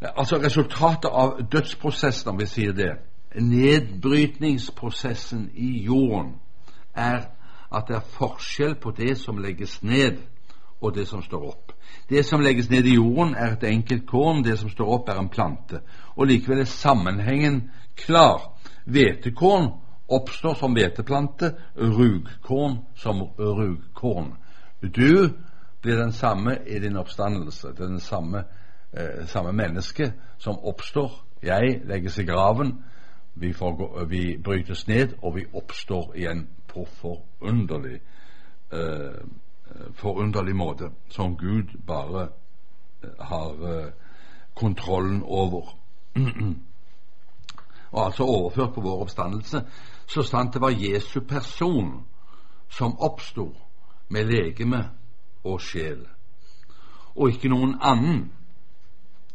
[0.00, 2.92] Altså Resultatet av dødsprosessen, om vi sier det,
[3.34, 6.34] nedbrytningsprosessen i jorden,
[6.94, 7.20] er
[7.74, 10.12] at det er forskjell på det som legges ned,
[10.80, 11.72] og det som står opp.
[12.08, 15.18] Det som legges ned i jorden, er et enkelt korn, det som står opp, er
[15.18, 15.80] en plante.
[16.16, 18.52] Og likevel er sammenhengen klar.
[18.84, 19.72] Hvetekorn
[20.08, 24.32] oppstår som hveteplante, rugkorn som rugkorn.
[24.80, 25.28] Du
[25.82, 27.68] blir den samme i din oppstandelse.
[27.78, 28.44] Den samme,
[28.92, 31.24] eh, samme menneske som oppstår.
[31.42, 32.84] Jeg legges i graven,
[33.34, 38.00] vi, gå, vi, brytes ned, og vi oppstår igjen på forunderlig
[38.72, 39.20] eh,
[39.94, 42.28] forunderlig måte, som Gud bare
[43.02, 43.92] eh, har eh,
[44.54, 45.74] kontrollen over.
[47.92, 49.62] og altså overført på vår oppstandelse,
[50.06, 52.04] så sant det var Jesu person
[52.68, 53.54] som oppsto
[54.08, 54.90] med legeme
[55.44, 56.06] og sjel,
[57.14, 58.32] og ikke noen annen.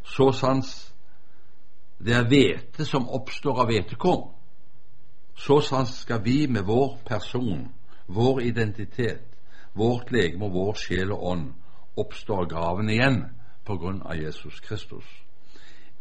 [0.04, 0.94] Så sans
[2.04, 4.28] det er hvete som oppstår av hvetekorn,
[5.36, 7.72] så sans skal vi med vår person,
[8.08, 9.33] vår identitet,
[9.74, 11.48] vårt legeme og vår sjel og ånd
[11.98, 13.24] oppstår graven igjen
[13.66, 15.06] på grunn av Jesus Kristus.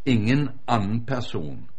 [0.05, 1.69] Ingen annen person,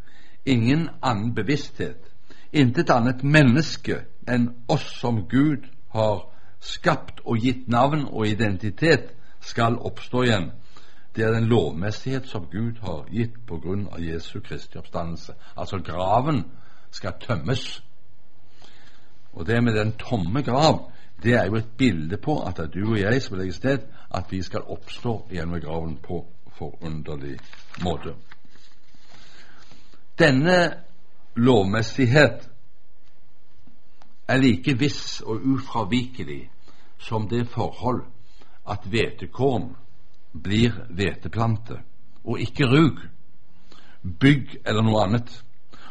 [0.44, 2.10] ingen annen bevissthet,
[2.52, 6.24] intet annet menneske enn oss som Gud har
[6.64, 9.12] skapt og gitt navn og identitet,
[9.44, 10.46] skal oppstå igjen.
[11.16, 15.34] Det er den lovmessighet som Gud har gitt på grunn av Jesu Kristi oppstandelse.
[15.56, 16.44] Altså graven
[16.90, 17.82] skal tømmes.
[19.34, 20.90] Og det med den tomme grav
[21.22, 23.78] det er jo et bilde på at det er du og jeg som legger sted,
[24.14, 26.24] at vi skal oppstå igjen ved graven på
[26.58, 27.38] forunderlig
[27.82, 28.14] måte.
[30.18, 30.74] Denne
[31.36, 32.50] lovmessighet
[34.28, 36.50] er like viss og ufravikelig
[36.98, 38.04] som det forhold
[38.70, 39.74] at hvetekorn
[40.42, 41.80] blir hveteplante
[42.24, 43.00] og ikke rug,
[44.20, 45.28] bygg eller noe annet.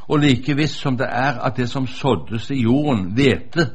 [0.07, 3.69] Og like viss som det er at det som såddes i jorden, hvete,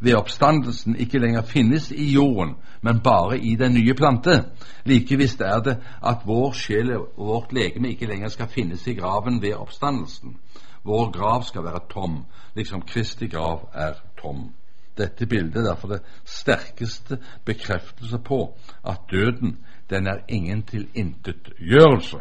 [0.00, 4.44] ved oppstandelsen ikke lenger finnes i jorden, men bare i den nye plante.
[4.84, 8.94] Like visst er det at vår sjel og vårt legeme ikke lenger skal finnes i
[8.94, 10.36] graven ved oppstandelsen.
[10.84, 14.52] Vår grav skal være tom, liksom Kristi grav er tom.
[14.98, 18.54] Dette bildet er derfor det sterkeste bekreftelse på
[18.84, 19.58] at døden,
[19.90, 22.18] den er ingen tilintetgjørelse.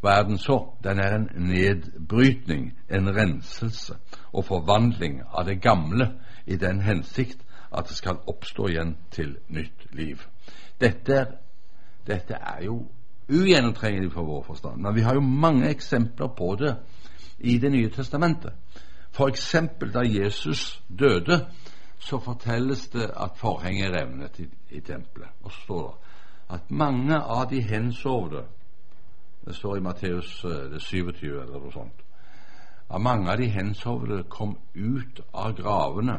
[0.00, 0.58] Hva er den så?
[0.84, 3.94] Den er en nedbrytning, en renselse
[4.32, 6.10] og forvandling av det gamle
[6.46, 7.38] i den hensikt
[7.72, 10.20] at det skal oppstå igjen til nytt liv.
[10.80, 11.26] Dette
[12.06, 12.86] dette er jo
[13.28, 16.76] ugjennomtrengelig for vår forstand, men vi har jo mange eksempler på det
[17.38, 18.52] i Det nye testamentet.
[19.10, 21.46] For eksempel da Jesus døde,
[21.98, 25.28] så fortelles det at forhenget revnet i, i tempelet.
[25.42, 28.42] Og så står det at mange av de hensovne
[29.44, 30.44] Det står i Matteus
[30.78, 32.04] 27 eh, eller noe sånt.
[32.90, 36.16] At mange av de hensovne kom ut av gravene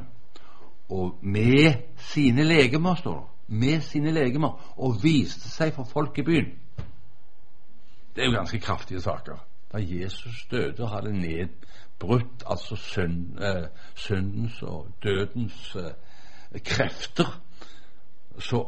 [0.89, 3.57] og med sine legemer, står det.
[3.57, 4.73] Med sine legemer.
[4.77, 6.53] Og viste seg for folk i byen.
[8.15, 9.37] Det er jo ganske kraftige saker.
[9.73, 17.41] Da Jesus døde og hadde nedbrutt altså synd, eh, syndens og dødens eh, krefter,
[18.39, 18.67] så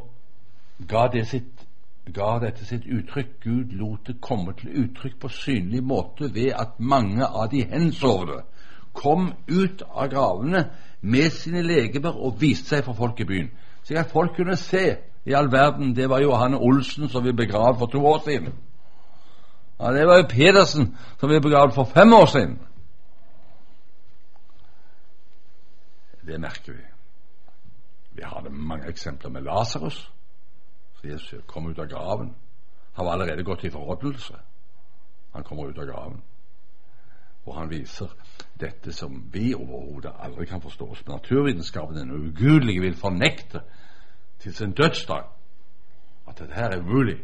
[0.88, 1.67] ga, det sitt,
[2.13, 3.39] ga dette sitt uttrykk.
[3.43, 8.41] Gud lot det komme til uttrykk på synlig måte ved at mange av de hensovne
[8.97, 10.63] kom ut av gravene
[11.01, 13.51] med sine legemer og viste seg for folk i byen.
[13.86, 17.79] Så at folk kunne se i all verden Det var Johanne Olsen som vi begravde
[17.79, 18.53] for to år siden.
[19.79, 22.60] Ja, Det var jo Pedersen som vi begravde for fem år siden.
[26.27, 26.83] Det merker vi.
[28.12, 30.12] Vi hadde mange eksempler med Lasarus.
[31.03, 32.36] Jesus kom ut av graven.
[32.93, 34.33] Han var allerede gått i forrådnelse.
[35.33, 36.23] Han kommer ut av graven.
[37.45, 38.07] Og han viser
[38.60, 40.95] dette som vi overhodet aldri kan forstå.
[40.95, 43.62] Som naturvitenskapen den ugudelige vil fornekte
[44.39, 45.23] til sin dødsdag.
[46.28, 47.17] At dette her er mulig.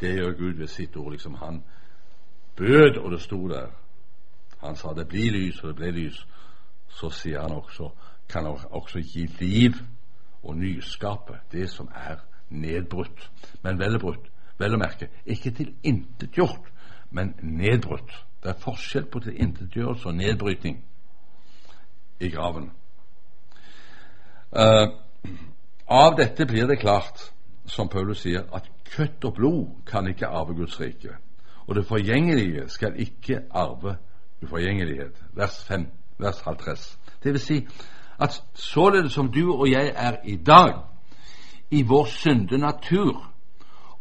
[0.00, 1.12] Det gjør Gud ved sitt ord.
[1.12, 1.64] liksom Han
[2.56, 3.66] bød, og det sto der.
[4.60, 6.26] Han sa det blir lys, og det ble lys.
[6.88, 7.90] Så sier han også
[8.28, 9.72] kan også gi liv
[10.42, 12.16] og nyskape det som er
[12.50, 13.30] nedbrutt.
[13.62, 16.70] Men velbrutt, vel å merke, ikke tilintetgjort,
[17.10, 18.12] men nedbrutt.
[18.42, 20.84] Det er forskjell på tilintetgjørelse og nedbrytning
[22.20, 22.70] i graven.
[24.50, 24.88] Uh,
[25.88, 27.32] av dette blir det klart,
[27.66, 31.16] som Paulus sier, at kjøtt og blod kan ikke arve Guds rike.
[31.66, 33.96] og det forgjengelige skal ikke arve
[34.42, 35.22] uforgjengelighet.
[35.32, 35.86] Vers 5,
[36.18, 36.98] vers 50.
[37.22, 37.66] Det vil si
[38.20, 40.74] at således som du og jeg er i dag,
[41.70, 43.29] i vår synde natur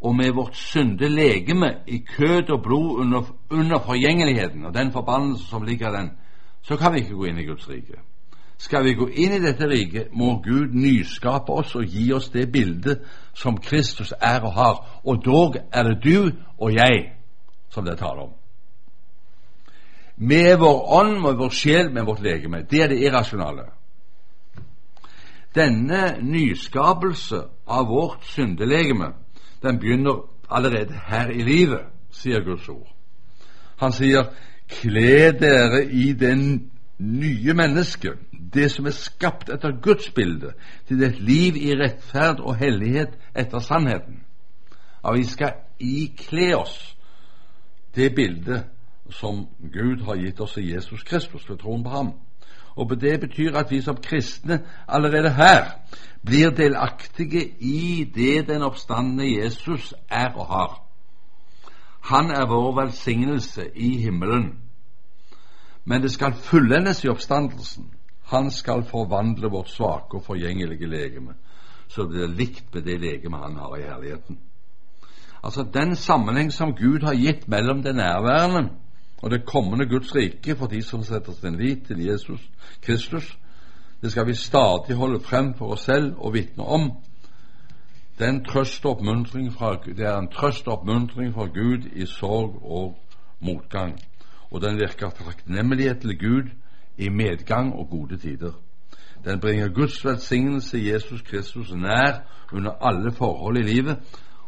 [0.01, 5.45] og med vårt synde legeme i kød og blod under, under forgjengeligheten og den forbannelse
[5.49, 6.11] som ligger den,
[6.61, 7.99] så kan vi ikke gå inn i Guds rike.
[8.59, 12.49] Skal vi gå inn i dette riket, må Gud nyskape oss og gi oss det
[12.51, 14.81] bildet som Kristus er og har.
[15.03, 17.13] Og dog er det du og jeg
[17.71, 18.33] som det taler om.
[20.17, 22.65] Med vår ånd, med vår sjel, med vårt legeme.
[22.67, 23.69] Det er det irrasjonale.
[25.55, 29.13] Denne nyskapelse av vårt syndelegeme,
[29.61, 32.89] den begynner allerede her i livet, sier Guds ord.
[33.79, 34.31] Han sier,
[34.69, 38.19] kle dere i den nye mennesket,
[38.53, 40.53] det som er skapt etter Guds bilde,
[40.87, 44.23] til et liv i rettferd og hellighet etter sannheten.
[45.05, 46.95] At vi skal ikle oss
[47.95, 48.65] det bildet
[49.09, 52.11] som Gud har gitt oss i Jesus Kristus ved troen på ham.
[52.75, 55.65] Og Det betyr at vi som kristne allerede her
[56.25, 60.81] blir delaktige i det den oppstandende Jesus er og har.
[62.01, 64.59] Han er vår velsignelse i himmelen.
[65.85, 67.91] Men det skal fullendes i oppstandelsen.
[68.25, 71.33] Han skal forvandle vårt svake og forgjengelige legeme,
[71.87, 74.37] så det blir likt med det legeme han har i herligheten.
[75.43, 78.69] Altså den sammenheng som Gud har gitt mellom det nærværende
[79.21, 82.49] og det kommende Guds rike for de som setter sin lit til Jesus
[82.81, 83.37] Kristus,
[84.01, 86.91] det skal vi stadig holde frem for oss selv og vitne om.
[88.19, 92.63] Den trøst og oppmuntring fra, det er en trøst og oppmuntring fra Gud i sorg
[92.63, 92.97] og
[93.39, 93.99] motgang,
[94.51, 96.49] og den virker takknemlighet til Gud
[96.97, 98.51] i medgang og gode tider.
[99.25, 103.97] Den bringer Guds velsignelse Jesus Kristus nær under alle forhold i livet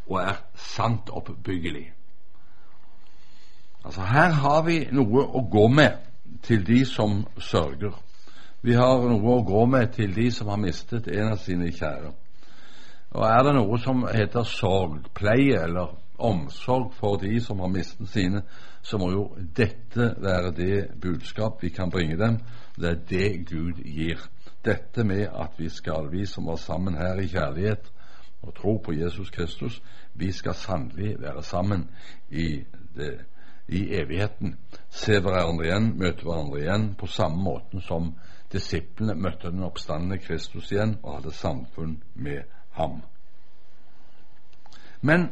[0.10, 1.91] og er sant oppbyggelig.
[3.84, 5.98] Altså Her har vi noe å gå med
[6.46, 7.96] til de som sørger.
[8.62, 12.12] Vi har noe å gå med til de som har mistet en av sine kjære.
[13.12, 18.44] Og Er det noe som heter sorgpleie eller omsorg for de som har mistet sine,
[18.82, 19.24] så må jo
[19.58, 22.38] dette være det budskap vi kan bringe dem.
[22.78, 24.22] Det er det Gud gir.
[24.65, 27.91] Dette med at vi skal, vi som var sammen her i kjærlighet
[28.41, 29.82] og tro på Jesus Kristus,
[30.13, 31.89] vi skal sannelig være sammen
[32.30, 32.63] i
[32.96, 33.17] det
[33.71, 34.57] i evigheten
[34.89, 38.12] se hverandre igjen, møte hverandre igjen, på samme måten som
[38.51, 42.43] disiplene møtte den oppstandende Kristus igjen og hadde samfunn med
[42.75, 42.99] ham.
[45.01, 45.29] Men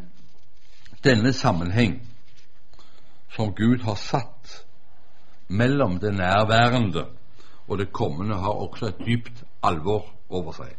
[1.04, 1.99] denne sammenheng
[3.36, 4.65] som Gud har satt
[5.47, 7.06] mellom det nærværende
[7.67, 10.71] og det kommende, har også et dypt alvor over seg.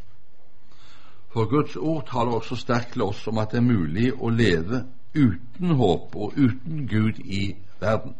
[1.30, 4.82] For Guds ord taler også sterkt til oss om at det er mulig å leve
[5.14, 8.14] uten håp og uten Gud i verden.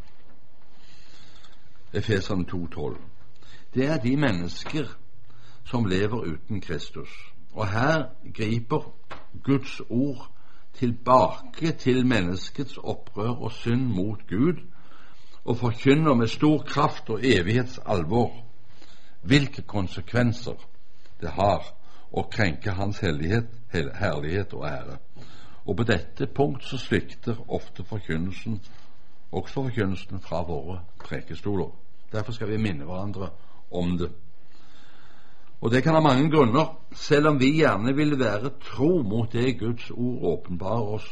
[1.92, 2.98] Efeserne 2,12.
[3.74, 4.84] Det er de mennesker
[5.64, 7.08] som lever uten Kristus.
[7.52, 8.94] Og her griper
[9.44, 10.30] Guds ord
[10.74, 14.62] tilbake til menneskets opprør og synd mot Gud,
[15.44, 18.44] og forkynner med stor kraft og evighetsalvor
[19.22, 20.56] hvilke konsekvenser
[21.20, 21.64] det har
[22.12, 24.98] å krenke Hans hellighet, herlighet og ære.
[25.70, 28.56] Og på dette punkt så svikter ofte forkynnelsen,
[29.30, 31.68] også forkynnelsen fra våre prekestoler.
[32.10, 33.28] Derfor skal vi minne hverandre
[33.70, 34.08] om det.
[35.60, 36.72] Og det kan ha mange grunner.
[36.92, 41.06] Selv om vi gjerne vil være tro mot det Guds ord åpenbarer oss,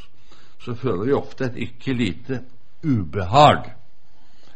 [0.59, 2.41] så føler vi ofte et ikke lite
[2.83, 3.71] ubehag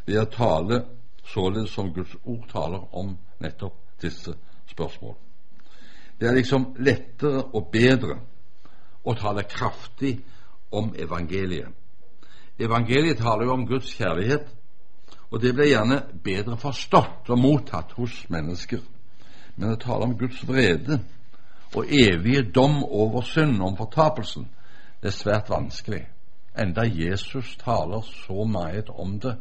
[0.07, 0.83] ved å tale
[1.31, 4.35] således som Guds ord taler om nettopp disse
[4.67, 5.15] spørsmål.
[6.19, 8.19] Det er liksom lettere og bedre
[9.05, 10.21] og taler kraftig
[10.73, 11.69] om evangeliet.
[12.59, 14.47] Evangeliet taler jo om Guds kjærlighet,
[15.31, 18.83] og det blir gjerne bedre forstått og mottatt hos mennesker.
[19.57, 21.01] Men det taler om Guds vrede
[21.75, 24.49] og evige dom over synd, om fortapelsen,
[25.03, 26.05] det er svært vanskelig.
[26.59, 29.37] Enda Jesus taler så meget om det,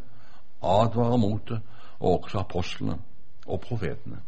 [0.64, 1.60] advarer mot det,
[2.00, 2.98] og også apostlene
[3.46, 4.22] og profetene.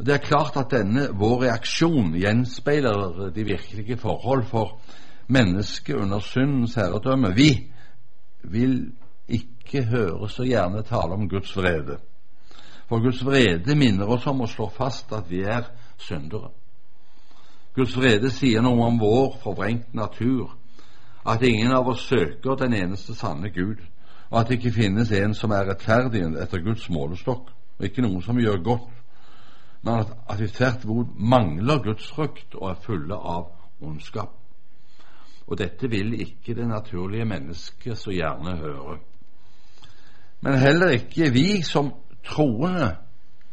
[0.00, 4.78] Og Det er klart at denne vår reaksjon gjenspeiler de virkelige forhold for
[5.28, 7.34] mennesket under syndens herredømme.
[7.36, 7.68] Vi
[8.42, 8.92] vil
[9.28, 11.98] ikke høre så gjerne tale om Guds vrede.
[12.88, 16.48] For Guds vrede minner oss om å slå fast at vi er syndere.
[17.76, 20.56] Guds vrede sier noe om vår forvrengt natur,
[21.28, 23.84] at ingen av oss søker den eneste sanne Gud,
[24.30, 28.24] og at det ikke finnes en som er rettferdig etter Guds målestokk, og ikke noen
[28.24, 28.88] som gjør godt
[29.82, 33.48] men at, at vi tvert imot mangler Guds frykt og er fulle av
[33.80, 34.36] ondskap.
[35.46, 38.98] Og dette vil ikke det naturlige mennesket så gjerne høre.
[40.40, 41.92] Men heller ikke vi som
[42.24, 42.96] troende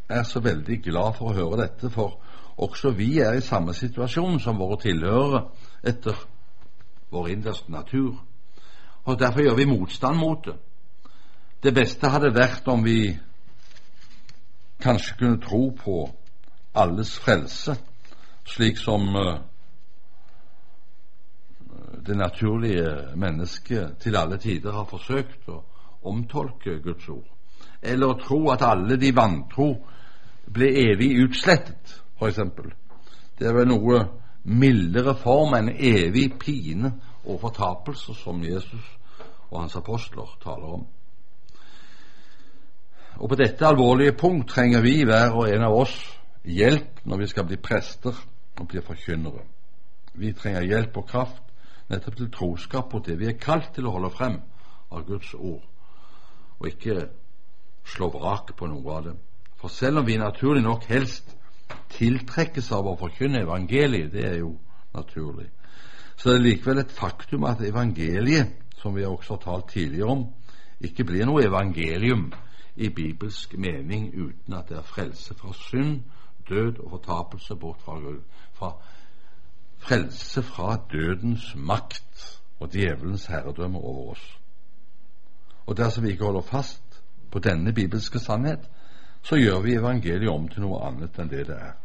[0.10, 2.20] er så veldig glad for å høre dette, for
[2.58, 5.44] også vi er i samme situasjon som våre tilhørere
[5.84, 6.16] etter
[7.12, 8.16] vår innerste natur.
[9.08, 10.56] Og Derfor gjør vi motstand mot det.
[11.64, 13.18] Det beste hadde vært om vi
[14.80, 16.10] kanskje kunne tro på
[16.74, 17.76] alles frelse,
[18.46, 19.40] slik som uh,
[22.06, 25.62] det naturlige mennesket til alle tider har forsøkt å
[26.08, 27.28] omtolke Guds ord.
[27.82, 29.72] Eller å tro at alle de vantro
[30.54, 32.40] ble evig utslettet, f.eks.
[33.38, 34.00] Det er vel noe
[34.48, 36.94] mildere form enn evig pine
[37.26, 38.94] og fortapelse som Jesus
[39.50, 40.86] og hans apostler taler om.
[43.18, 45.96] Og På dette alvorlige punkt trenger vi, hver og en av oss,
[46.46, 48.14] hjelp når vi skal bli prester
[48.60, 49.42] og bli forkynnere.
[50.14, 51.44] Vi trenger hjelp og kraft
[51.90, 54.38] nettopp til troskap mot det vi er kalt til å holde frem
[54.92, 55.64] av Guds ord,
[56.60, 57.08] og ikke
[57.88, 59.16] slå vrak på noe av det.
[59.58, 61.34] For selv om vi naturlig nok helst
[61.98, 64.54] tiltrekkes av å forkynne evangeliet, det er jo
[64.94, 65.50] naturlig,
[66.18, 70.28] så er det likevel et faktum at evangeliet, som vi også har talt tidligere om,
[70.86, 72.28] ikke blir noe evangelium
[72.78, 76.02] i bibelsk mening uten at det er frelse fra synd,
[76.50, 78.22] død og fortapelse bort fra Gud.
[78.54, 78.74] Fra
[79.78, 84.40] frelse fra dødens makt og djevelens herredømme over oss.
[85.66, 88.70] Og dersom vi ikke holder fast på denne bibelske sannhet,
[89.22, 91.76] så gjør vi evangeliet om til noe annet enn det det er.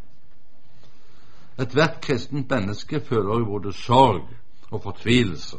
[1.60, 4.28] Ethvert kristent menneske føler jo både sorg
[4.70, 5.56] og fortvilelse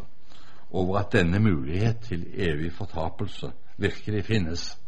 [0.72, 4.80] over at denne mulighet til evig fortapelse virkelig finnes.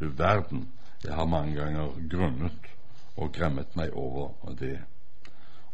[0.00, 0.68] Du verden,
[1.04, 2.70] jeg har mange ganger grunnet
[3.16, 4.78] og gremmet meg over det.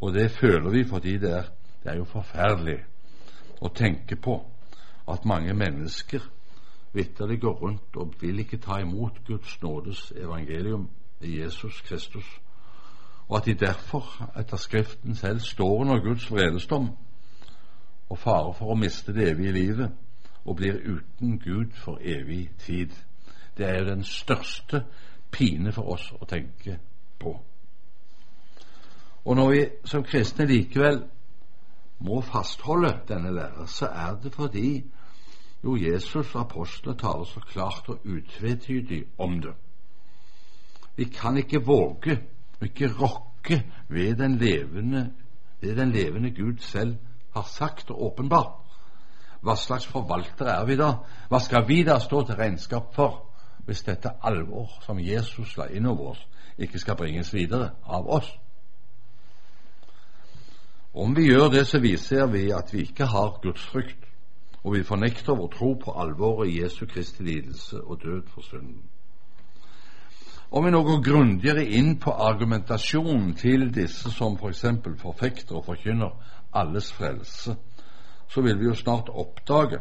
[0.00, 1.50] Og det føler vi fordi det er,
[1.82, 2.80] det er jo forferdelig
[3.62, 4.40] å tenke på
[5.08, 6.20] at mange mennesker
[6.92, 10.88] vitterlig går rundt og vil ikke ta imot Guds nådes evangelium
[11.20, 12.26] i Jesus Kristus,
[13.28, 16.90] og at de derfor, etter Skriften selv, står under Guds vredesdom
[18.08, 19.90] og fare for å miste det evige livet
[20.44, 22.92] og blir uten Gud for evig tid.
[23.56, 24.84] Det er jo den største
[25.32, 26.78] pine for oss å tenke
[27.18, 27.32] på.
[29.26, 31.00] Og når vi som kristne likevel
[32.06, 34.84] må fastholde denne lære, så er det fordi
[35.64, 39.54] jo, Jesus og apostlene taler så klart og utvetydig om det.
[40.96, 42.20] Vi kan ikke våge,
[42.62, 45.10] ikke rokke ved den levende,
[45.60, 46.96] det den levende Gud selv
[47.34, 48.62] har sagt og åpenbart.
[49.42, 50.92] Hva slags forvaltere er vi da?
[51.28, 53.25] Hva skal vi da stå til regnskap for
[53.66, 56.26] hvis dette alvor som Jesus la inn over oss,
[56.58, 58.30] ikke skal bringes videre av oss?
[60.94, 64.06] Om vi gjør det, så viser vi at vi ikke har Guds frykt
[64.66, 68.82] og vi fornekter vår tro på alvoret i Jesu Kristi lidelse og død for synden.
[70.50, 74.64] Om vi nå går grundigere inn på argumentasjonen til disse som f.eks.
[74.82, 76.10] For forfekter og forkynner
[76.54, 77.54] alles frelse,
[78.28, 79.78] så vil vi jo snart oppdage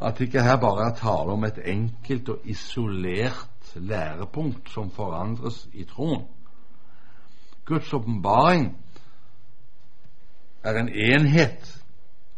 [0.00, 5.68] at det ikke her bare er tale om et enkelt og isolert lærepunkt som forandres
[5.72, 6.24] i troen.
[7.64, 8.76] Guds åpenbaring
[10.64, 11.82] er en enhet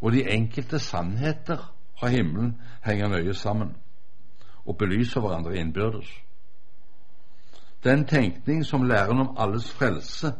[0.00, 3.76] og de enkelte sannheter fra himmelen henger nøye sammen
[4.66, 6.06] og belyser hverandre innbyrdes.
[7.84, 10.32] Den tenkning som læren om alles frelse,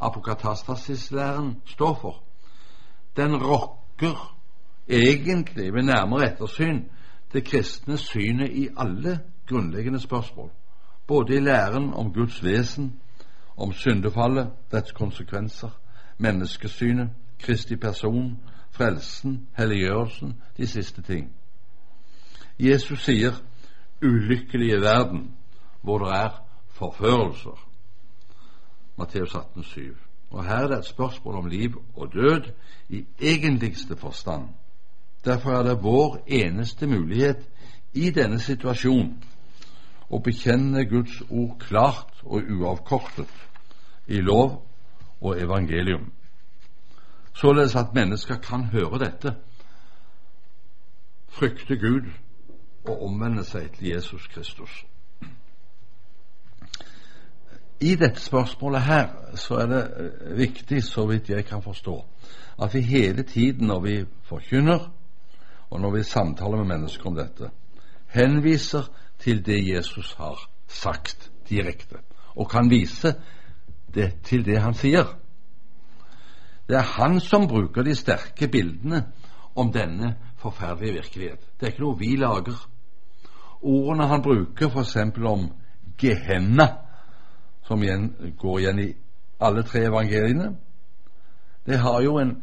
[0.00, 2.22] apokatastasis-læren, står for,
[3.16, 4.33] den rokker
[4.88, 6.82] egentlig ved nærmere ettersyn
[7.32, 10.50] det kristne synet i alle grunnleggende spørsmål,
[11.06, 13.00] både i læren om Guds vesen,
[13.56, 15.70] om syndefallet, dets konsekvenser,
[16.18, 18.38] menneskesynet, Kristi person,
[18.70, 21.32] frelsen, helliggjørelsen, de siste ting.
[22.58, 23.32] Jesus sier
[24.02, 25.30] 'ulykkelige verden',
[25.82, 27.68] hvor det er forførelser.
[28.98, 29.96] Matteus 18, 18,7.
[30.30, 32.52] Og her er det et spørsmål om liv og død
[32.88, 34.48] i egentligste forstand.
[35.24, 37.40] Derfor er det vår eneste mulighet
[37.94, 39.14] i denne situasjonen
[40.10, 43.30] å bekjenne Guds ord klart og uavkortet
[44.06, 44.60] i lov
[45.20, 46.10] og evangelium
[47.34, 49.34] således at mennesker kan høre dette,
[51.28, 52.10] frykte Gud
[52.84, 54.84] og omvende seg til Jesus Kristus.
[57.80, 62.04] I dette spørsmålet her så er det eh, viktig, så vidt jeg kan forstå,
[62.62, 64.90] at vi hele tiden når vi forkynner,
[65.74, 67.48] og når vi samtaler med mennesker om dette,
[68.14, 68.86] henviser
[69.18, 70.38] til det Jesus har
[70.70, 71.98] sagt direkte,
[72.38, 73.14] og kan vise
[73.94, 75.10] det til det han sier.
[76.68, 79.02] Det er han som bruker de sterke bildene
[79.58, 81.42] om denne forferdelige virkelighet.
[81.58, 82.56] Det er ikke noe vi lager.
[83.62, 84.96] Ordene han bruker f.eks.
[85.26, 85.48] om
[85.98, 86.68] Gehenna,
[87.66, 87.82] som
[88.38, 88.90] går igjen i
[89.40, 90.54] alle tre evangeliene,
[91.66, 92.36] det har jo en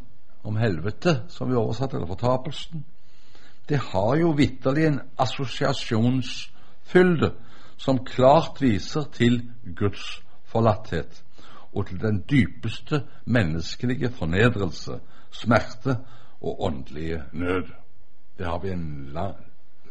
[0.43, 2.85] om helvete, som vi oversatte, eller fortapelsen.
[3.71, 7.29] Det har jo vitterlig en assosiasjonsfylde
[7.79, 9.37] som klart viser til
[9.79, 10.19] Guds
[10.51, 11.21] forlatthet
[11.71, 14.99] og til den dypeste menneskelige fornedrelse,
[15.31, 15.95] smerte
[16.41, 17.71] og åndelige nød.
[18.37, 19.39] Det har vi en lang,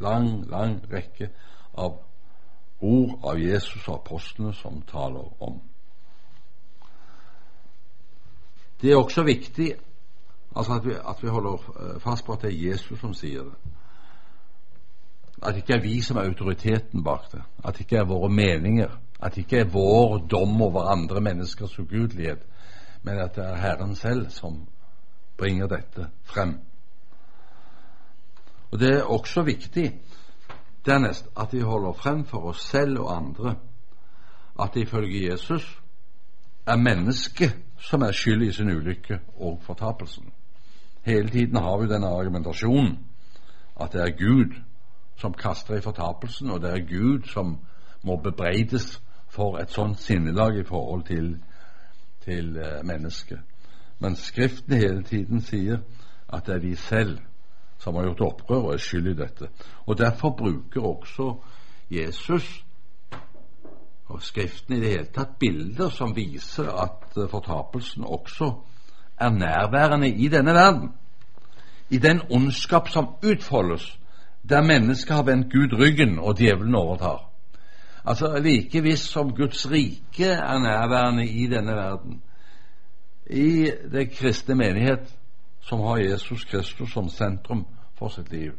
[0.01, 1.31] lang, lang rekke
[1.73, 1.97] av
[2.81, 5.61] ord av Jesus og apostlene som taler om.
[8.83, 9.73] Det er også viktig
[10.57, 13.43] altså at, vi, at vi holder eh, fast på at det er Jesus som sier
[13.43, 13.77] det.
[15.43, 17.43] At det ikke er vi som er autoriteten bak det.
[17.65, 18.91] At det ikke er våre meninger.
[19.23, 22.43] At det ikke er vår dom over andre menneskers ugudelighet,
[23.03, 24.67] men at det er Herren selv som
[25.37, 26.59] bringer dette frem.
[28.71, 30.01] Og Det er også viktig
[30.87, 33.55] dernest at vi holder frem for oss selv og andre
[34.61, 35.83] at det ifølge Jesus
[36.67, 40.33] er mennesket som er skyld i sin ulykke og fortapelsen.
[41.03, 42.99] Hele tiden har vi denne argumentasjonen
[43.81, 44.57] at det er Gud
[45.17, 47.59] som kaster i fortapelsen, og det er Gud som
[48.03, 51.39] må bebreides for et sånt sinnelag i forhold til,
[52.25, 53.41] til uh, mennesket.
[53.99, 55.79] Men Skriften hele tiden sier
[56.29, 57.19] at det er vi selv
[57.81, 59.49] som har gjort opprør og er skyld i dette.
[59.87, 61.35] Og Derfor bruker også
[61.91, 62.65] Jesus
[64.09, 68.53] og Skriften i det hele tatt bilder som viser at uh, fortapelsen også
[69.21, 70.93] er nærværende i denne verden.
[71.91, 74.01] I den ondskap som utfoldes
[74.49, 77.31] der mennesket har vendt Gud ryggen og djevelen overtar.
[78.05, 82.23] Altså like visst som Guds rike er nærværende i denne verden,
[83.27, 85.17] i det kristne menighet
[85.61, 87.67] som har Jesus Kristus som sentrum
[87.99, 88.53] for sitt liv,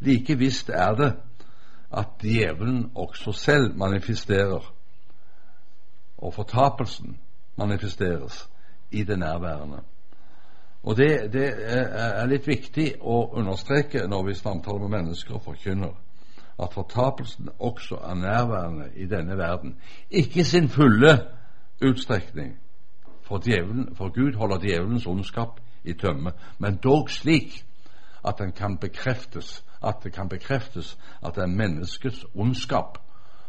[0.00, 1.12] like visst er det
[1.92, 4.74] at djevelen også selv manifesterer,
[6.18, 7.18] og fortapelsen
[7.56, 8.48] manifesteres
[8.90, 9.80] i det nærværende.
[10.82, 15.92] Og Det, det er litt viktig å understreke når vi samtaler med mennesker og forkynner,
[16.58, 19.76] at fortapelsen også er nærværende i denne verden.
[20.10, 21.20] Ikke sin fulle
[21.82, 22.56] utstrekning,
[23.22, 27.64] for, djevelen, for Gud holder djevelens ondskap i tømme, men dog slik
[28.24, 32.98] at den kan bekreftes, at det kan bekreftes at det er menneskets ondskap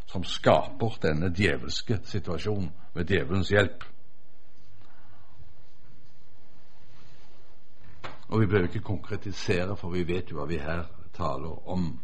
[0.05, 3.83] som skaper denne djevelske situasjonen ved djevelens hjelp.
[8.33, 11.99] Og vi behøver ikke konkretisere, for vi vet jo hva vi her taler om.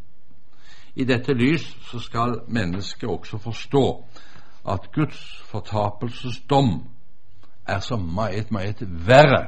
[0.96, 4.04] I dette lys så skal mennesket også forstå
[4.70, 6.84] at Guds fortapelsesdom
[7.68, 9.48] er så meget, meget verre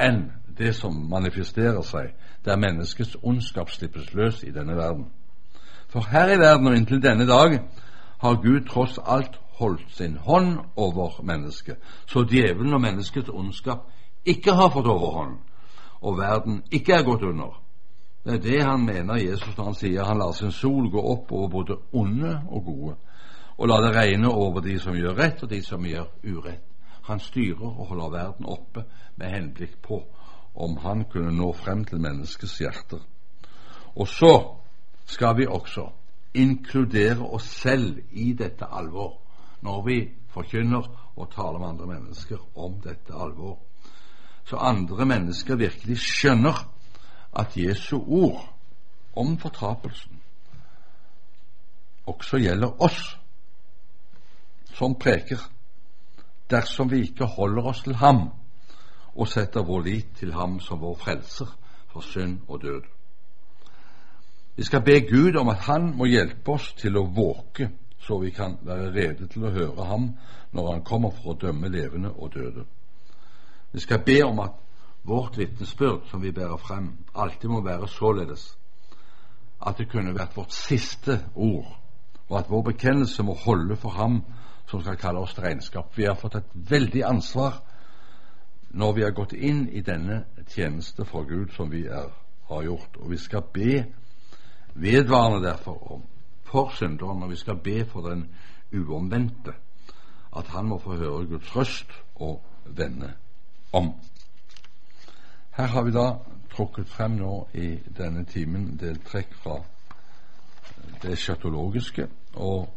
[0.00, 2.14] enn det som manifesterer seg
[2.44, 5.10] der menneskets ondskap slippes løs i denne verden.
[5.88, 7.58] For her i verden og inntil denne dag
[8.24, 13.84] har Gud tross alt holdt sin hånd over mennesket, så djevelen og menneskets ondskap
[14.24, 15.36] ikke har fått overhånd,
[16.00, 17.58] og verden ikke er gått under.
[18.24, 21.32] Det er det han mener Jesus når han sier han lar sin sol gå opp
[21.32, 22.94] over både onde og gode,
[23.58, 26.64] og lar det regne over de som gjør rett, og de som gjør urett.
[27.08, 28.84] Han styrer og holder verden oppe
[29.16, 30.02] med henblikk på
[30.54, 33.00] om han kunne nå frem til menneskets hjerter.
[33.96, 34.32] Og så
[35.06, 35.86] skal vi også
[36.34, 39.16] inkludere oss selv i dette alvor
[39.62, 39.98] når vi
[40.34, 40.84] forkynner
[41.16, 43.56] og taler med andre mennesker om dette alvor
[44.48, 46.62] så andre mennesker virkelig skjønner
[47.36, 48.46] at Jesu ord
[49.16, 50.20] om fortapelsen
[52.08, 53.02] også gjelder oss
[54.78, 55.40] som preker,
[56.50, 58.28] dersom vi ikke holder oss til ham
[59.18, 61.50] og setter vår lit til ham som vår frelser
[61.92, 62.86] for synd og død.
[64.56, 67.68] Vi skal be Gud om at Han må hjelpe oss til å våke,
[68.00, 70.08] så vi kan være rede til å høre ham
[70.52, 72.64] når Han kommer for å dømme levende og døde.
[73.72, 74.50] Vi skal be om at
[75.04, 78.58] vårt vitnesbyrd som vi bærer frem, alltid må være således
[79.66, 81.78] at det kunne vært vårt siste ord,
[82.28, 84.22] og at vår bekjennelse må holde for ham
[84.68, 85.96] som skal kalle oss til regnskap.
[85.96, 87.62] Vi har fått et veldig ansvar
[88.70, 92.10] når vi har gått inn i denne tjeneste for Gud som vi er,
[92.48, 93.84] har gjort, og vi skal be
[94.74, 96.02] vedvarende derfor om
[96.44, 98.28] for synderen, og vi skal be for den
[98.72, 99.52] uomvendte,
[100.36, 103.14] at han må få høre Guds røst og vende
[103.70, 103.92] om.
[105.50, 106.06] Her har vi da
[106.54, 109.60] trukket frem nå i denne timen deltrekk fra
[111.02, 112.68] det sjatologiske, Og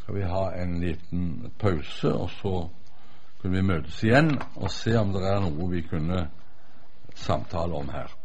[0.00, 2.68] skal vi ha en liten pause, og så
[3.40, 6.28] kunne vi møtes igjen og se om det er noe vi kunne
[7.14, 8.15] samtale om her.